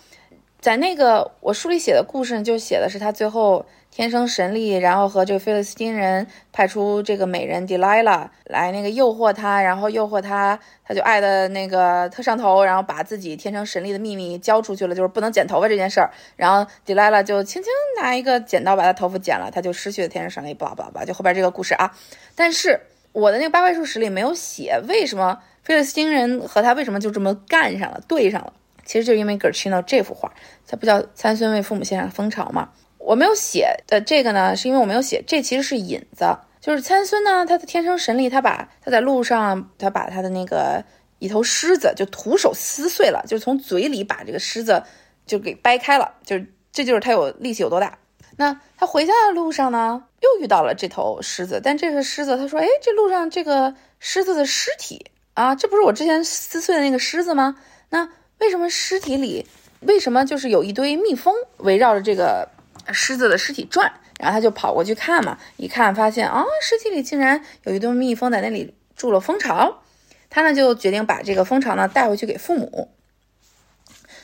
[0.62, 16.12] 在那个我书里写的故事，就写的是他最后天生神力，然后和这个菲利斯汀人派出这个美人 Delila 来那个诱惑他，然后诱惑他，他就爱的那个特上头，然后把自己天生神力的秘密交出去了，就是不能剪头发这件事儿。
[16.36, 21.92] 然后 Delila 就轻轻拿一个剪刀把他头发剪了，他就失去了天生神力，巴拉巴拉，就后边这个故事啊。
[22.36, 22.80] 但是
[23.14, 28.54] 我的那个八卦术史里没有写为什么菲利斯汀人和他为什么就这么干上了，对上了。
[28.86, 30.34] 其实就因为 g e r c i n o 这幅画，
[30.68, 32.70] 它不叫参孙为父母献上蜂巢嘛？
[32.98, 36.38] 我没有写的这个呢，是因为我没有写，这其实是引子。
[36.60, 40.86] 就是参孙呢，他的天生神力，他把他在路上，他把他的那个
[41.18, 44.84] 一头狮子就徒手撕碎了，就从嘴里把这个狮子
[45.26, 47.98] 就给掰开了，就是这就是他有力气有多大。
[48.38, 57.58] 那他回家的路上呢，又遇到了这头狮子，但这个狮子他说：“哎，这路上这个狮子的尸体啊，这不是我之前撕碎的那个狮子吗？
[57.90, 58.08] 那。”
[58.42, 59.46] 为什么尸体里，
[59.82, 62.50] 为什么就是有一堆蜜蜂围绕着这个
[62.92, 63.94] 狮子的尸体转？
[64.20, 69.82] 然后他就跑过去看嘛，一看发现啊，尸体里竟然有一堆蜜蜂在那里筑了蜂巢。
[70.30, 72.90] 他呢就决定把这个蜂巢呢带回去给父母，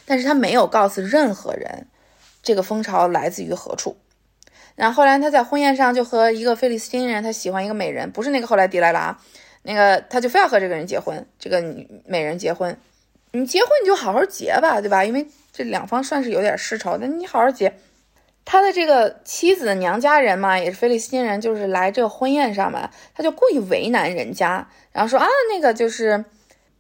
[0.06, 1.88] 但是他没有告诉任何人
[2.42, 3.98] 这个蜂巢来自于何处。
[4.76, 9.20] 然后后来他在婚宴上就和一个菲利斯汀人，他喜欢一个美人，不是那个后来迪莱拉，
[9.64, 11.62] 那个他就非要和这个人结婚，这个
[12.06, 12.80] 美人结婚。
[13.40, 15.06] 你结婚你就好好结吧，对吧？
[15.06, 17.72] 因为这两方算是有点世仇，那你好好结。
[18.44, 26.26] 他的这个妻子娘家人嘛，也是菲利斯汀人，就是来这个婚宴上嘛，他就故意为难人家，然后说啊，那个就是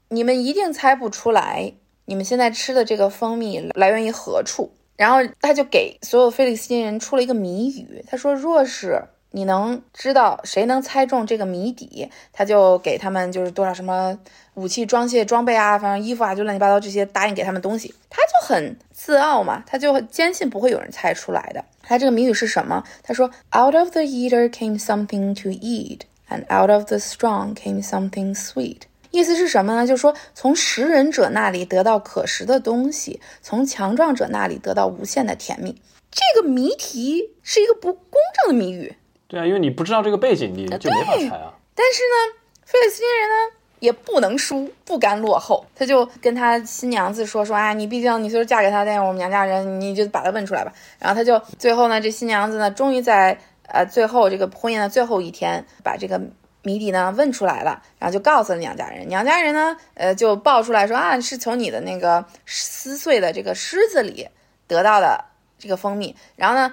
[0.09, 1.73] 你们一定猜不出来，
[2.05, 4.71] 你们现在吃的这个蜂蜜来源于何处。
[4.95, 8.99] 然后他就给所有菲利斯汀人出了一个谜语，他说，若是
[9.31, 14.17] 你能知道谁能猜中这个谜底，他就给他们就是多少什么
[14.55, 21.63] 武器装卸装备啊，反正衣服啊，就乱七八糟这些答应给他们东西，他就很自傲嘛，他就坚信不会有人猜出来的。
[21.83, 22.83] 他这个谜语是什么？
[23.03, 28.81] 他说，Out of the eater came something to eat, and out of the strong came something sweet。
[29.11, 29.87] 意思是什么呢？
[29.87, 35.81] 就是说从食人者那里得到可食的东西，从强壮者那里得到无限的甜蜜。
[36.09, 38.95] 这个谜题是一个不公正的谜语。
[39.27, 41.53] 对啊，因为你不知道这个背景，你就没法猜啊。
[41.75, 50.71] 但是呢，菲利斯汀人呢也不能输，不甘落后，他就跟他新娘子说说啊，你毕竟你虽然嫁给他，但是我们娘家人，你就把他问出来吧。
[50.97, 53.37] 然后他就最后呢，这新娘子呢，终于在
[53.67, 56.21] 呃最后这个婚宴的最后一天，把这个
[56.63, 59.05] 谜底呢问出来了，然后就告诉了娘家人。
[59.09, 64.29] 娘家人呢，呃，就报出来说啊，是从你的那个撕碎的这个狮子里
[64.67, 65.25] 得到的
[65.59, 66.15] 这个蜂蜜。
[66.37, 66.71] 然后呢。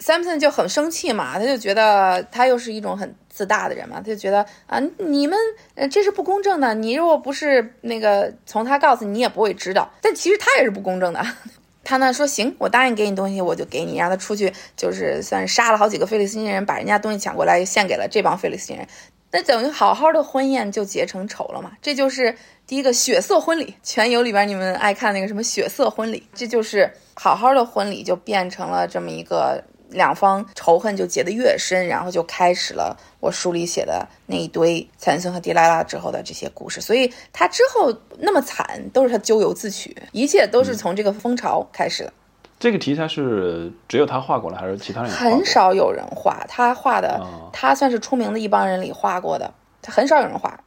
[0.00, 5.36] Samson 就很生气嘛，他就觉得他又是一种很自大的人嘛，他就觉得啊，你们
[5.74, 9.90] 呃这是不公正的，你如果不是那个从他告诉你，你也不会知道。
[10.00, 11.24] 但其实他也是不公正的。
[11.82, 18.86] 他呢说行，我答应给你东西，我就给你，让他出去，就是算是杀了好几个菲利斯人，把人家东西抢过来献给了这帮菲利斯人。
[19.32, 21.72] 那等于好好的婚宴就结成仇了嘛？
[21.82, 29.64] 这就是第一个血色婚礼，全游里边你们爱看那个什么血色婚礼，这就是好好的婚礼就变成了这么一个。
[29.90, 36.80] 两方仇恨就结得越深，然后就开始了我书里写的那一堆岑森和迪拉拉之后的这些故事。
[36.80, 42.12] 所以他之后那么惨，都是他咎由自取，一切都是从这个风潮开始的。
[42.58, 45.10] 这个题材是只有他画过了，还是其他人？
[45.10, 50.58] 很少有人画，他画的，他算是出名的一帮人里画过的，他很少有人画。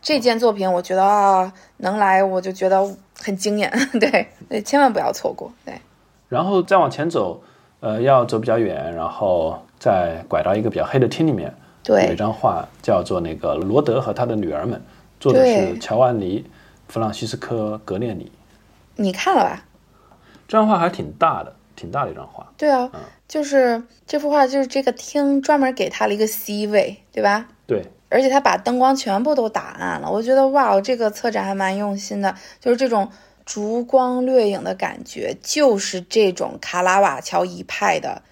[0.00, 5.50] 这件作品，我觉得啊，能来我就觉得很惊艳， 对对，千万不要错过。
[5.64, 5.80] 对，
[6.28, 7.42] 然后再往前走。
[7.82, 14.80] 呃，要走比较远，然后再拐到一个比较黑的厅里面，对，有一张画叫做那个罗德和他的女儿们，
[15.18, 16.38] 做的是乔万尼·
[16.86, 18.30] 弗朗西斯科·格列尼。
[18.94, 19.64] 你看了吧？
[20.46, 22.46] 这张画还挺大的，挺大的一张画。
[22.56, 22.88] 对啊，
[23.26, 27.48] 就是这幅画，就是这个厅专门给他了一个 C 位，对吧？
[27.66, 27.84] 对。
[28.08, 33.10] 而且他把灯光全部都打暗了，我觉得哇，这个策展还蛮用心的，就是这种。
[33.44, 38.22] 烛光掠影的感觉，就是这种卡拉瓦乔一派的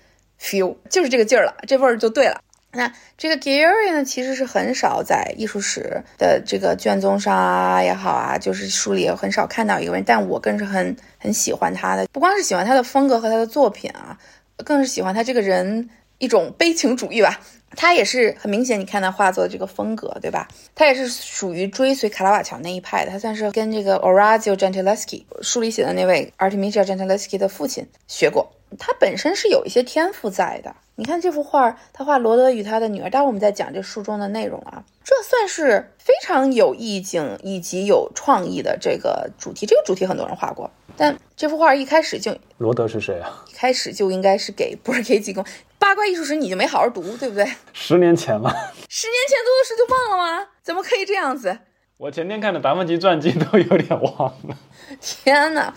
[0.40, 2.40] feel，就是这个劲儿了，这味儿就对了。
[2.72, 14.16] 那这个 g a r y 呢，其实是很少在艺术史的这个卷宗上啊也好啊，就是书里也很少看到一个人，但我更是很很喜欢他的，不光是喜欢他的风格和他的作品啊，
[14.64, 17.40] 更是喜欢他这个人一种悲情主义吧。
[17.76, 20.48] 他也是很明显，你看他画作的这个风格，对吧？
[20.74, 28.50] 他也是属于追随卡拉瓦乔那一派的，他算是跟这个 Orazio Gentileschi 书里写的那位 Artemisia Gentileschi 的父亲学过。
[28.78, 30.74] 他本身是有一些天赋在的。
[30.96, 33.08] 你看这幅画，他画罗德与他的女儿。
[33.08, 34.84] 待会儿我们再讲这书中的内容啊。
[35.02, 39.64] 这算是非常有意境以及有创意的这个主题。
[39.66, 43.44] 这个主题很多人画过，但这幅画一开始就罗德是谁啊？
[43.50, 45.44] 一开始就应该是给不是给济公。
[45.78, 47.50] 八卦艺术史你就没好好读，对不对？
[47.72, 48.50] 十年前了，
[48.88, 50.48] 十年前读的书就忘了吗？
[50.62, 51.58] 怎么可以这样子？
[51.96, 54.56] 我前天看的达芬奇传记都有点忘了。
[55.00, 55.74] 天哪！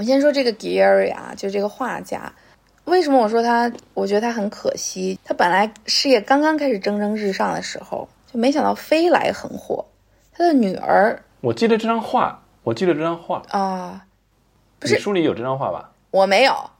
[0.00, 2.32] 我先说这个 g a r y 啊，就这个画家，
[2.86, 3.70] 为什么我说他？
[3.92, 5.18] 我觉得他很可惜。
[5.22, 9.84] 他本来事业刚刚开始蒸蒸日上的时候，就没想到飞来横祸。
[10.32, 14.06] 他的女儿，我记得这张画，我记得这张画啊，
[14.78, 15.90] 不是书里有这张画吧？
[16.12, 16.70] 我没有。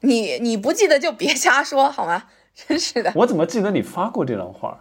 [0.00, 2.24] 你你不记得就别瞎说好吗？
[2.56, 4.80] 真是的，我怎么记得你发过这张画啊？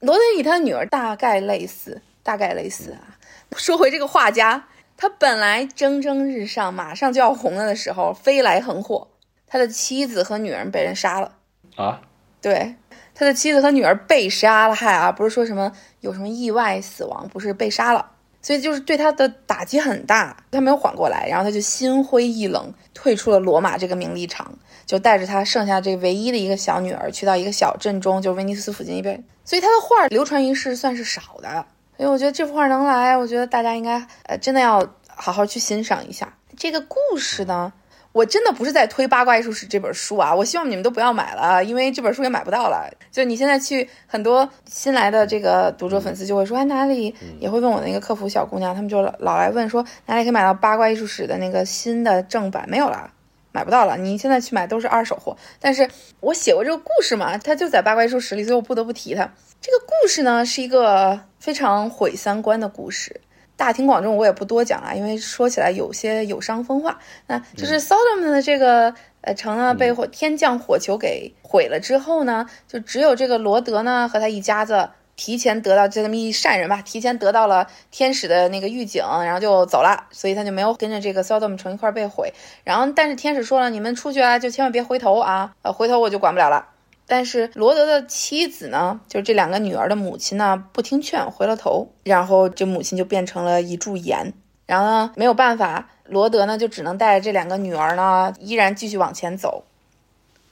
[0.00, 3.18] 罗德与他女儿大概类似，大概类似啊。
[3.54, 4.66] 说回这个画家，
[5.00, 9.06] 他本来蒸蒸日上，马上就要红了的时候，飞来横祸，
[9.46, 11.36] 他的妻子和女儿被人杀了
[11.76, 12.00] 啊。
[12.42, 12.74] 对，
[13.14, 18.10] 他的妻子和女儿被杀了，嗨啊，不是说什么有什么意外死亡，不是被杀了。
[18.42, 24.52] 所以就是对他的打击很大，他没有缓过来，然后他就心灰意冷，退出了罗马这个名利场，
[24.84, 29.22] 就带着他剩下这唯一的一个小女儿，去到一个小镇中，就威尼斯附近一边。
[29.44, 31.66] 所以他的画流传于世算是少的。
[31.98, 37.72] 所以我觉得这幅画能来，我觉得大家应该呃真的要好好去欣赏一下这个故事呢。
[38.12, 40.34] 我真的不是在推《八卦艺术史》这本书啊！
[40.34, 42.90] 我希望你们都不要买了，因为这本书也买不到了。
[43.12, 52.64] 就你现在去很多新来的这个读者粉丝就会说，哎，哪里也会问我那个客服小姑娘，他们就老来问说哪里可以买到《八卦艺术史》的那个新的正版？
[52.66, 53.10] 没有了，
[53.52, 53.96] 买不到了。
[53.96, 55.36] 你现在去买都是二手货。
[55.60, 55.88] 但是
[56.20, 59.22] 我写过这个故事嘛，它就在《八卦艺术史》里，所以我不得不提它。
[59.60, 63.20] 这个故事呢，是一个非常毁三观的故事。
[63.56, 66.96] 大庭广众，我也不多讲了，因为说起来有些有伤风化。
[67.26, 74.88] 那就是 Sodom 的这个呃城呢，被火天降火球给毁了之后呢，就只有这个罗德呢和他一家子
[75.18, 82.32] 提前得到就这么一善人吧，提前得到了天使的那个预警，然后就走了，所以他就没有跟着这个 Sodom 城一块被毁。
[82.62, 86.68] 然后但是天使说了，你们出去啊，就千万别回头啊，呃，回头我就管不了了。
[87.08, 94.32] 但是罗德的妻子呢，就是这两个女儿的母亲呢，不听劝，回了头，然后这母亲就变成了一柱盐。
[94.66, 99.64] 然后呢，没有办法，罗德呢就只能带着这两个女儿呢，依然继续往前走。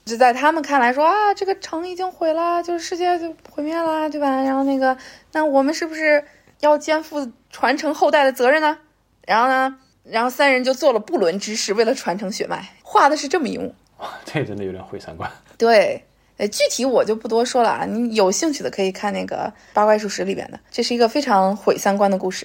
[0.07, 4.43] 就在他们看来说啊，这个城已经毁了，就是世界就毁灭了，对吧？
[4.43, 4.97] 然后那个，
[5.33, 6.25] 那我们是不是
[6.61, 8.79] 要肩负传承后代的责任呢？
[9.27, 13.75] 然后呢，然后三人就做了不伦之事，为了传承血脉，画的是这么一幕。
[13.99, 15.31] 哇，这真的有点毁三观。
[15.59, 16.03] 对。
[16.39, 22.45] 呃，具体我就不多说了啊，你有兴趣的可以看那个《八怪术史》里边的，这是一个非常毁三观的故事。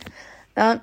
[0.53, 0.79] 嗯，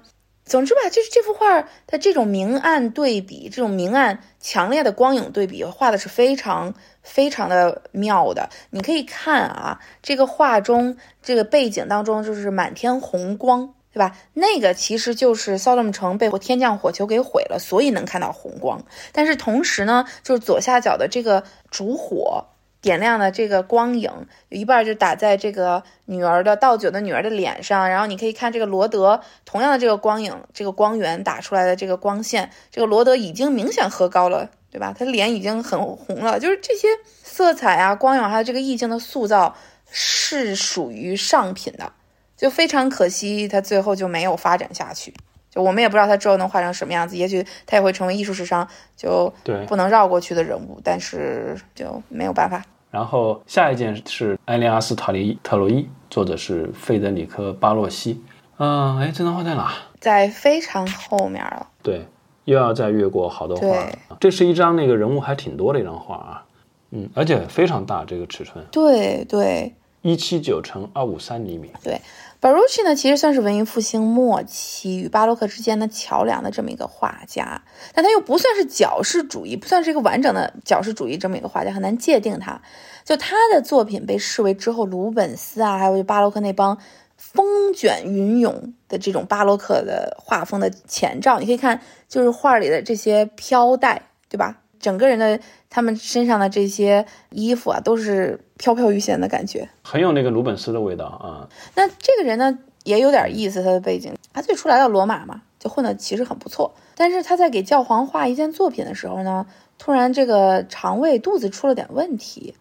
[0.49, 8.49] 总之吧，就是这幅画的这种明暗对比，这种明暗强烈的光影对比，画的是非常非常的妙的。
[8.71, 14.17] 你可以看啊，这个画中这个背景当中就是满天红光，对吧？
[14.33, 18.83] 那个其实就是骚勒姆城被天降火球给毁了，所以能看到红光。
[19.13, 22.47] 但是同时呢，就是左下角的这个烛火。
[22.81, 24.11] 点亮的这个光影
[24.51, 34.95] 一半就打在这个女儿的倒酒的女儿的脸上，然后你可以看这个罗德同样的这个光影，这个光源打出来的这个光线，这个罗德已经明显喝高了，对吧？
[34.97, 36.87] 他脸已经很红了，就是这些
[37.25, 39.57] 色彩啊、光影还有这个意境的塑造
[39.91, 41.93] 是属于上品的，
[42.37, 45.13] 就非常可惜，他最后就没有发展下去。
[45.51, 49.33] 就我们也不知道他之后能画成什么样子，也许他也会成为艺术史上就
[49.67, 52.63] 不能绕过去的人物，但是就没有办法。
[52.91, 58.23] 然后下一件是埃利阿斯塔利特洛伊，作者是费德里科巴洛西。
[58.57, 59.73] 嗯，哎，这张画在哪？
[60.01, 61.67] 在非常后面了。
[61.83, 62.07] 对，
[62.45, 63.87] 又要再越过好多画。
[64.19, 66.45] 这是一张那个人物还挺多的一张画啊。
[66.91, 68.65] 嗯，而且非常大，这个尺寸。
[68.73, 69.75] 对对。
[70.01, 71.71] 一七九乘二五三厘米。
[71.85, 72.01] 对。
[72.41, 77.63] 巴洛西呢，其实算是文艺复兴末期与巴洛克之间的桥梁的这么一个画家，
[77.93, 82.61] 但他又不算是矫饰主义，不算是一个完整的矫饰主义这么一个画家，很难界定他。
[83.05, 86.79] 就他的作品被视为之后鲁本斯啊，还有巴洛克那帮
[87.17, 91.41] 风卷云涌的这种巴洛克的画风的前兆。
[91.41, 94.59] 你可以看，就是画里的这些飘带，对吧？
[94.79, 101.49] 整个人的他们身上的这些衣服啊，都是飘飘欲仙的感觉，很有那个鲁本斯的味道啊。
[101.75, 103.63] 那这个人呢，也有点意思。
[103.63, 106.75] 他的背景，他最初来到罗马嘛，就混的其实很不错。
[106.95, 109.47] 但是他在给教皇画一件作品的时候呢，
[109.79, 112.55] 突然这个肠胃肚子出了点问题。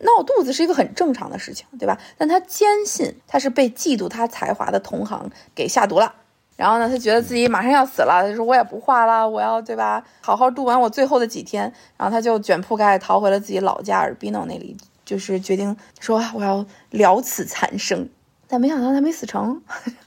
[0.00, 1.98] 闹肚子是一个很正常的事情，对吧？
[2.16, 6.14] 但他坚信他是被嫉妒他才华的同行给下毒了。
[6.56, 11.72] 然后呢，他觉得自己马上要死了，他说我也不画了，我要对吧，好好度完我最后的几天。
[11.96, 14.76] 然后他就卷铺盖逃回了自己老家尔比诺那里，
[15.08, 18.06] 就是决定说我要了此残生。
[18.46, 19.62] 但没想到他没死成，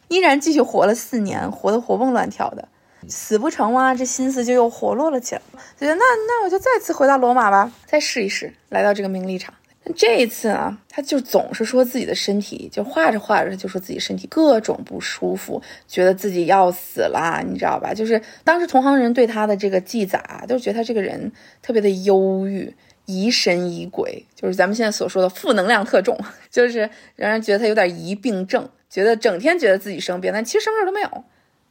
[0.09, 2.67] 依然继续活了四年，活得活蹦乱跳的。
[3.07, 3.95] 死不成吗？
[3.95, 5.41] 这心思就又活络了起来，
[5.79, 9.51] 觉得那那我就再次回到罗马吧，再试一试，来到这个名利场。
[9.95, 17.91] 这一次啊，他就总是说自己的身体，就画着画着就说自己身体各种不舒服，觉得自己要死了，你知道吧？
[17.91, 21.31] 就是当时同行人对他的这个记载啊，都觉得他这个人
[21.63, 22.71] 特别的忧郁、
[23.11, 26.17] 疑神疑鬼，就是咱们现在所说的负能量特重，
[26.49, 31.23] 就是让人觉得他有点疑病症，觉得整天觉得自己生病，但其实什么事都没有。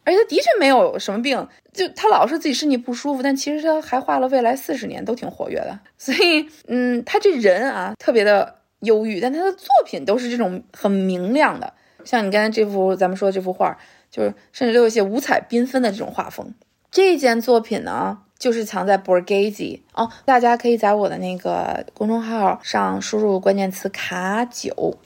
[0.02, 5.78] 而且他的确没有什么病，就他老是自己身体不舒服，但其实他还画了未来四十年都挺活跃的。
[5.98, 11.74] 所以，嗯，他这人啊特别的忧郁，但他的作品都是这种很明亮的。
[12.02, 13.76] 像你刚才这幅咱们说的这幅画，
[14.10, 16.54] 就是甚至都有一些五彩缤纷的这种画风。
[16.90, 24.98] 这件作品呢，就是藏在 Borghese 哦，大家可以在我的那个公众号上输入关键词“卡九”。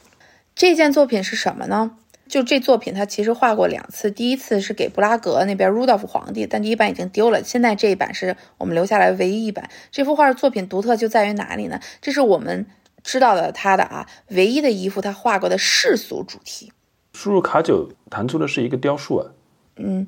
[0.54, 1.98] 这件作品是什么呢？
[2.28, 4.08] 就这作品，它其实画过两次。
[4.10, 7.42] 第一次是给布拉格那边 Rudolf 皇帝，但第一版已经丢了。
[7.42, 9.68] 现在这一版是我们留下来唯一一版。
[9.90, 11.80] 这幅画的作品独特就在于哪里呢？
[12.00, 12.66] 这是我们
[13.02, 16.72] 知道的他的啊唯一的一幅他画过的世俗主题。
[17.12, 19.32] 输入卡九弹出的是一个雕塑啊。
[19.76, 20.06] 嗯，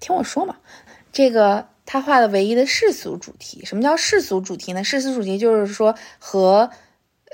[0.00, 0.56] 听我说嘛，
[1.12, 4.82] 这个他画的唯一的世俗主题，什么叫世俗主题呢？
[4.84, 6.70] 世俗主题就是说和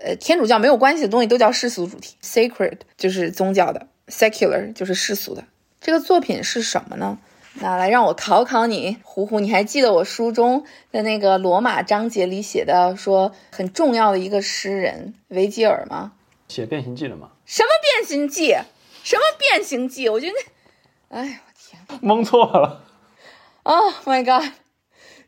[0.02, 3.86] 呃天主教没有关系的东西都叫世俗主题，sacred 就是宗教的。
[4.08, 5.44] Secular 就是世俗的，
[5.80, 7.16] 这个作品是什么呢？
[7.54, 16.10] 那来让我考考你，虎虎，你还记得我书中的那个罗马章节里写的说很重要的一个诗人维吉尔吗？
[16.48, 17.30] 写《变形记》的吗？
[17.46, 17.68] 什么
[18.00, 18.48] 《变形记》？
[19.04, 20.08] 什么《变形记》？
[20.12, 20.34] 我觉得，
[21.10, 21.80] 哎呦我天！
[21.86, 22.84] 天蒙错了。
[23.62, 24.52] ，Oh my god！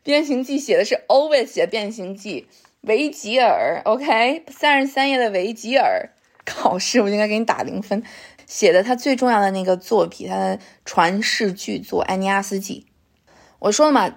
[0.03, 2.47] 变形记写的是 always 写变形记，
[2.81, 6.09] 维吉尔，OK，三十三页的维吉尔，
[6.45, 8.03] 考试我应该给你打零分。
[8.45, 12.85] 写的他最重要的那个作品，他的传世巨作《埃尼阿斯纪》。
[13.59, 14.09] 我说了嘛，《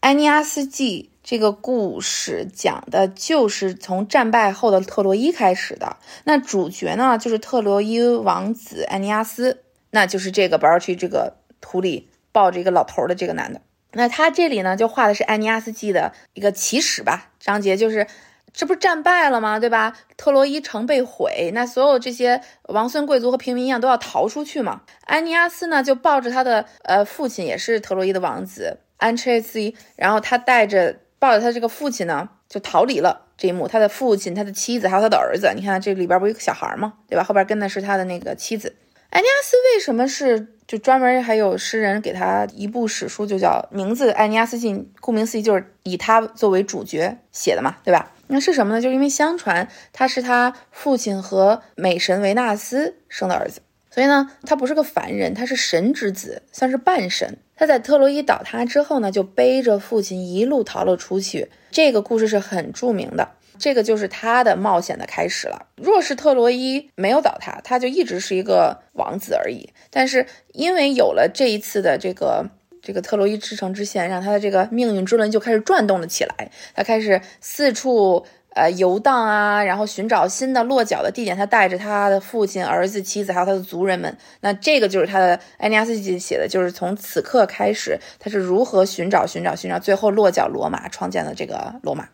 [0.00, 5.96] 埃尼阿斯纪》这个故事讲的就是从战败后的特洛伊开始的。
[6.24, 13.60] 那主角呢，就是特洛伊王子埃尼阿斯，那就是这个 b a r c h 这个图里抱着一个老头的这个男的。
[13.92, 18.06] 那他这里呢，就画的是埃尼阿斯纪的一个起始吧，章节就是。
[18.54, 19.58] 这不是战败了吗？
[19.58, 19.96] 对吧？
[20.18, 24.82] 特洛伊城被毁，那所有这些王孙贵族和平民一样都要逃出去嘛。
[25.06, 33.66] 安尼阿斯呢，就抱着他的呃父亲，也是特洛伊的王子安切斯，然后他带着抱着他这个父亲呢，就逃离了这一幕。
[33.66, 36.92] 他的父亲、他的妻子还有他的儿子，你看这里边不有个小孩吗？
[37.08, 37.24] 对吧？
[37.24, 38.76] 后边跟的是他的那个妻子。
[39.12, 48.10] 安尼阿斯为什么是就专门还有诗人给他一部史书，就叫名字《艾尼阿斯信》，顾名思义就是以他作为主角写的嘛，对吧？
[48.28, 48.80] 那是什么呢？
[48.80, 53.60] 就是因为相传他是他父亲和美神维纳斯生的儿子，
[53.90, 57.36] 所以呢，他不是个凡人，他是神之子，算是半神。
[57.54, 61.50] 他在特洛伊倒塌之后呢，就背着父亲一路逃了出去。
[61.70, 63.28] 这个故事是很著名的，
[63.58, 65.66] 这个就是他的冒险的开始了。
[65.76, 69.70] 若是特洛伊没有倒塌，他就一直是一个王子而已。
[69.90, 72.50] 但是因为有了这一次的这个。
[72.84, 76.50] 这个特洛伊之城之线，让他的这个命运之轮就开始转动了起来。
[76.74, 78.26] 他开始四处
[78.56, 81.36] 呃游荡啊，然后寻找新的落脚的地点。
[81.36, 84.18] 他带着他的父亲、儿子、妻子，还有他的族人们。
[84.40, 92.08] 那这个就是他的《埃尼阿斯纪》写的，就是从此刻开始，他是如何寻找、寻找、寻找，最后落脚罗马，创建了这个罗马。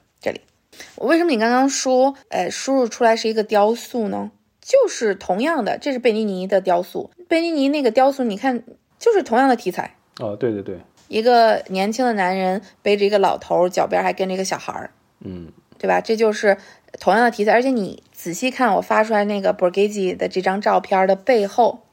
[0.96, 4.30] 为什么你刚刚说，哎，输入出来是一个雕塑呢？
[4.60, 7.10] 就是同样的，这是贝尼尼的雕塑。
[7.26, 8.62] 贝尼尼那个雕塑，你看，
[8.98, 9.94] 就是同样的题材。
[10.20, 14.90] 哦，对对对，一个年轻的男人背着一个老头，脚边还跟着一个小孩儿，
[15.24, 16.02] 嗯，对吧？
[16.02, 16.58] 这就是
[17.00, 21.84] 同样的题材，而且你仔细看我发出来那个 Borghese 的这张照片的背后，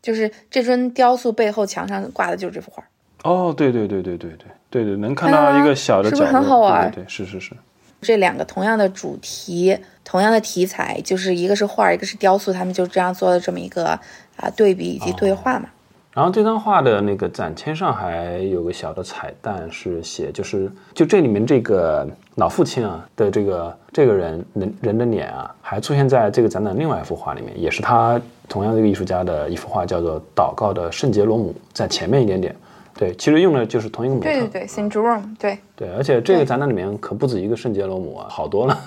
[0.00, 2.84] 就是这尊雕塑背后墙上挂的就是这幅画。
[3.24, 6.88] 哦，对对对对对对对对，能看到一个小的是不是很好玩？
[6.92, 7.56] 对对是是是。
[8.00, 13.86] 这两个同样的主题，同样的题材，就是一个是画，一个是雕塑，他们就这样做了这么一个
[14.36, 15.66] 啊对比以及对话嘛。
[15.66, 15.76] 哦
[16.12, 32.54] 然后这张画的那个展签上还有个小的彩蛋，是写就是就这里面这个老父亲啊的这个这个人人人的脸啊，还出现在这个展览另外一幅画里面，也是他同样的一个艺术家的一幅画，叫做《祷告的圣杰罗姆》，在前面一点点。
[32.94, 34.28] 对，其实用的就是同一个模特。
[34.28, 38.78] 对对对，Saint Jerome，对对，而且这个展览里面可不止一个圣杰罗姆啊，好多了。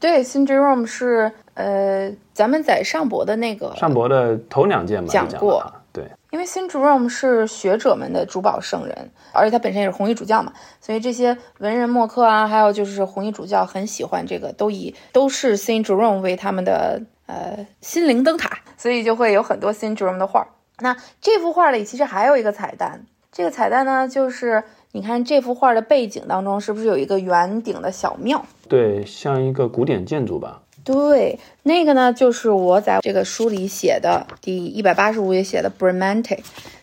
[0.00, 6.04] 对，Saint Jerome 是呃，咱们在上博的那个上博的头两件嘛讲过，对。
[6.30, 10.50] 因为 Saint Jerome 是学者们的主保圣人，而且他本身也是红衣主教嘛，
[10.80, 20.48] 所以这些文人墨客啊，还有就是红衣主教很喜欢这个，都以都是 Saint Jerome 为他们的呃心灵灯塔，所以就会有很多 Saint Jerome 的画。
[20.82, 28.44] 那这幅画里其实还有一个彩蛋，这个彩蛋呢，就是你看这幅画的背景当中是不是有一个圆顶的小庙？
[28.68, 30.60] 对，像一个古典建筑吧。
[30.84, 36.40] 对，那个呢，就是我在这个书里写的第一百八十五页写的 Bramante，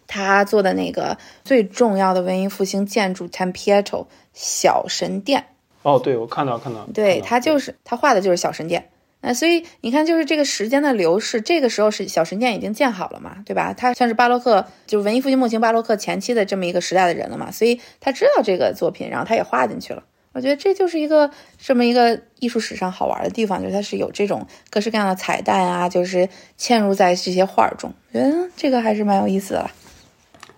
[0.08, 5.48] 他做的那个最重要的文艺复兴建筑 Tempietto 小神殿。
[5.82, 6.88] 哦，对，我看到看到。
[6.94, 8.90] 对他就是他画的就是小神殿。
[9.22, 13.74] 那所以你看，就是这个时间的流逝，这个时候是小神殿已经建好了嘛，对吧？
[13.74, 20.04] 他算是巴洛克，就是文艺复兴、梦情巴洛克前期的这么一个时代的人了嘛，所以他知道这个作品，然后他也画进去了。
[20.32, 29.70] 我觉得这就是一个这么一个艺术史上好玩的地方，就是它是有这种各式各样的彩蛋啊，就是嵌入在这些画中，我觉得这个还是蛮有意思的。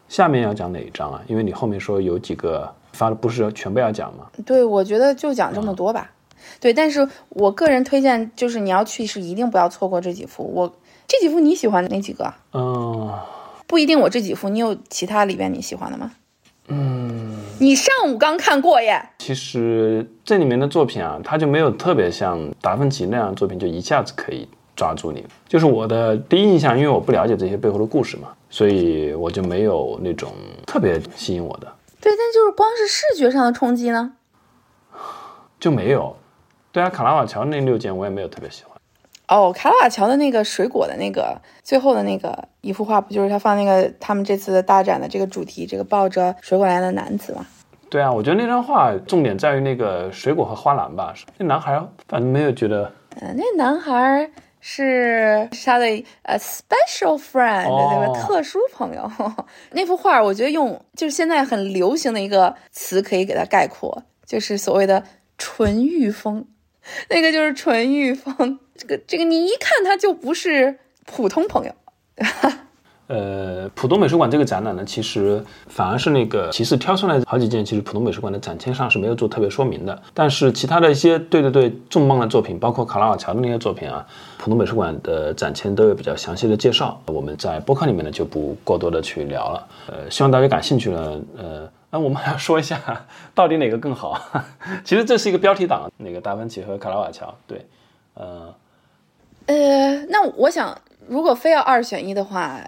[0.08, 1.24] 下面要讲哪一章啊？
[1.26, 4.28] 因为你后面说有几个发的不是全部要讲吗？
[4.46, 6.12] 对，我觉得就讲这么多吧。
[6.60, 10.44] 对，但是我个人推荐就是你要去是一定不要错过这几幅。
[10.54, 10.76] 我
[11.08, 12.34] 这几幅你喜欢哪几个？
[12.54, 13.14] 嗯，
[13.68, 14.00] 不一定。
[14.00, 16.12] 我这几幅你有其他里边你喜欢的吗？
[16.68, 19.04] 嗯，你上午刚看过耶。
[19.20, 25.26] 其实这里面的作品啊，它就没有特别像达芬奇那样的作品，就一下子可以抓住你。
[25.50, 30.32] 就是我的第一印象，因为我不了解这些背后的故事嘛，所以我就没有那种
[30.66, 31.68] 特别吸引我的。
[32.00, 34.14] 对，但就是光是视觉上的冲击呢，
[35.60, 36.16] 就没有。
[36.72, 38.72] 对啊，卡拉瓦乔那六件我也没有特别喜欢。
[39.28, 47.46] 哦，卡拉瓦乔的那个水果的那个最后的那个一幅画，不就是他放那个他们这次的大展的这个主题，这个抱着水果篮的男子吗？
[47.90, 51.14] 对啊，我觉得那张画重点在于那个水果和花篮吧。
[51.38, 52.92] 那男孩反正没有觉得，
[53.22, 55.86] 嗯、呃，那男孩是是他的
[56.24, 58.22] 呃 special friend，、哦对吧？
[58.22, 59.10] 特殊朋友。
[59.72, 65.04] 那幅画，我觉得用就是现在很流行的一个词可以给它概括，就是所谓的
[65.38, 66.46] 纯欲风。
[67.10, 71.72] 那个就是纯欲风，这个这个你一看他就不是普通朋友。
[73.08, 80.02] 呃，浦东美术馆这个展览呢，其实反而是那个其实挑出来好几件，其实浦东美术馆的展签上是没有做特别说明的。
[80.14, 84.08] 但是其他的一些对对对重磅的作品，包括卡拉瓦乔的那些作品啊，
[84.38, 87.02] 浦东美术馆的展签都有比较详细的介绍。
[87.08, 89.68] 我们在播客里面呢就不过多的去聊了。
[89.88, 94.20] 呃，希望大家感兴趣呢，呃，那我们还要说一下到底哪个更好。
[94.84, 97.66] 其实这是一个标题党，那个达芬奇和卡拉瓦乔，对，
[98.16, 98.56] 呃，
[99.46, 100.76] 呃，那我想，
[101.08, 102.60] 如果非要二选一的话，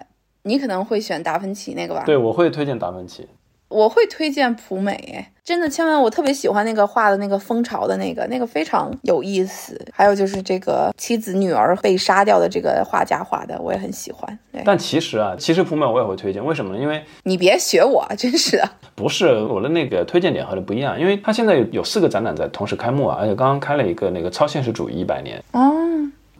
[0.43, 2.03] 你可能会选达芬奇那个吧？
[2.05, 3.27] 对，我会推荐达芬奇。
[3.73, 9.77] 我会推荐普美，哎真的，千万我特别喜欢那个画的那个蜂巢的那个，那个非常有意思。
[9.91, 14.39] 还有就是这个妻子女儿被杀掉的这个画家画的，我也很喜欢。
[14.63, 16.81] 但其实啊，其实普美我也会推荐，为什么呢？
[16.81, 18.69] 因为你别学我，真是的。
[18.95, 25.73] 不是我的那个推荐点和你不一样，因为它现在有有四个展览在同时开幕啊，而且刚刚开了一个那个超现实主义一百年，哦，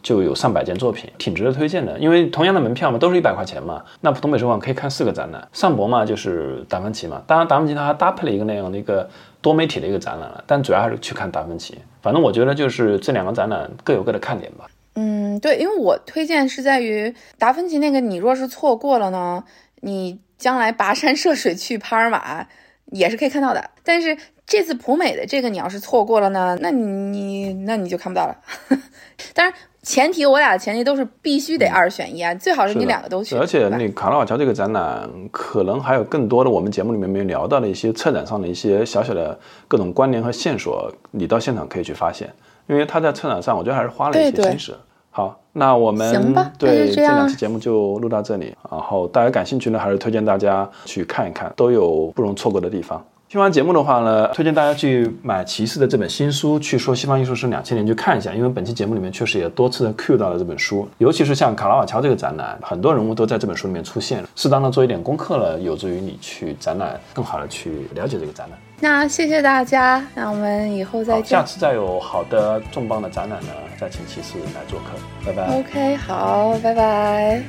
[0.04, 1.98] 就有上百件作品，挺值得推荐的。
[1.98, 11.76] 因为同样的门票嘛，都是一百块钱嘛，那普通美术馆可以看四个展览，上博嘛就是达芬奇嘛，当然达芬奇它还搭配了一个那样的一个多媒体的一个展览了，但主要还是去看达芬奇。
[12.00, 14.66] 反正我觉得就是这两个展览各有各的看点吧。
[14.96, 19.42] 嗯，对，因为我推荐是在于达芬奇那个，你若是错过了呢，
[19.80, 22.46] 你将来跋山涉水去帕尔马
[22.92, 23.70] 也是可以看到的。
[23.82, 28.36] 但是这次普美的这个，你要是错过了呢，那你那你就看不到了。
[29.34, 29.52] 当然，
[29.84, 33.36] 前提我俩的前提都是必须得二选一啊，最好是你两个都去。
[33.36, 42.32] 而且那卡拉瓦乔这个展览，可能还有更多的我们节目里面没有聊到的一些策展上的一些小小的各种关联和线索，你到现场可以去发现。
[42.66, 44.74] 因为他在策展上，我觉得还是花了一些心思。
[45.10, 48.56] 好，那我们对这样两期节目就录到这里。
[48.70, 53.04] 然后大家感兴趣呢，还是推荐大家去看一看，都有不容错过的地方。
[53.34, 68.58] 听完节目的话呢，推荐大家去买骑士的这本新书，去说西方艺术史两千年去看一下，因为本期节目里面确实也多次的 cue 到了这本书，尤其是像卡拉瓦乔这个展览，很多人物都在这本书里面出现，适当的做一点功课了，有助于你去展览更好的去了解这个展览。
[68.78, 71.42] 那谢谢大家，那我们以后再，见下。
[71.42, 73.48] 次再有好的重磅的展览呢，
[73.80, 75.58] 再请骑士来做客，拜拜。
[75.58, 77.42] OK，好，拜拜。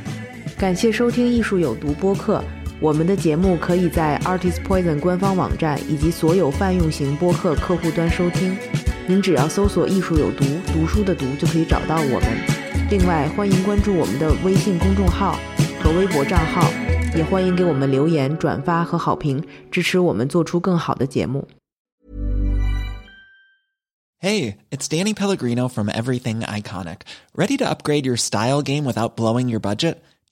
[0.57, 2.43] 感谢收听艺术有毒播客。
[2.80, 8.57] 我们的节目可以在 Artist Poison 官方网站以及所有泛用型播客客户端收听。
[9.07, 12.90] 您只要搜索“艺术有毒”，读书的“读”就可以找到我们。
[12.90, 15.38] 另外，欢迎关注我们的微信公众号
[15.82, 16.70] 和微博账号，
[17.16, 21.46] 也欢迎给我们留言、转发和好评，支持我们做出更好的节目。
[24.22, 27.01] Hey, it's Danny Pellegrino from Everything Iconic.
[27.34, 29.96] Ready to upgrade your style game without blowing your budget?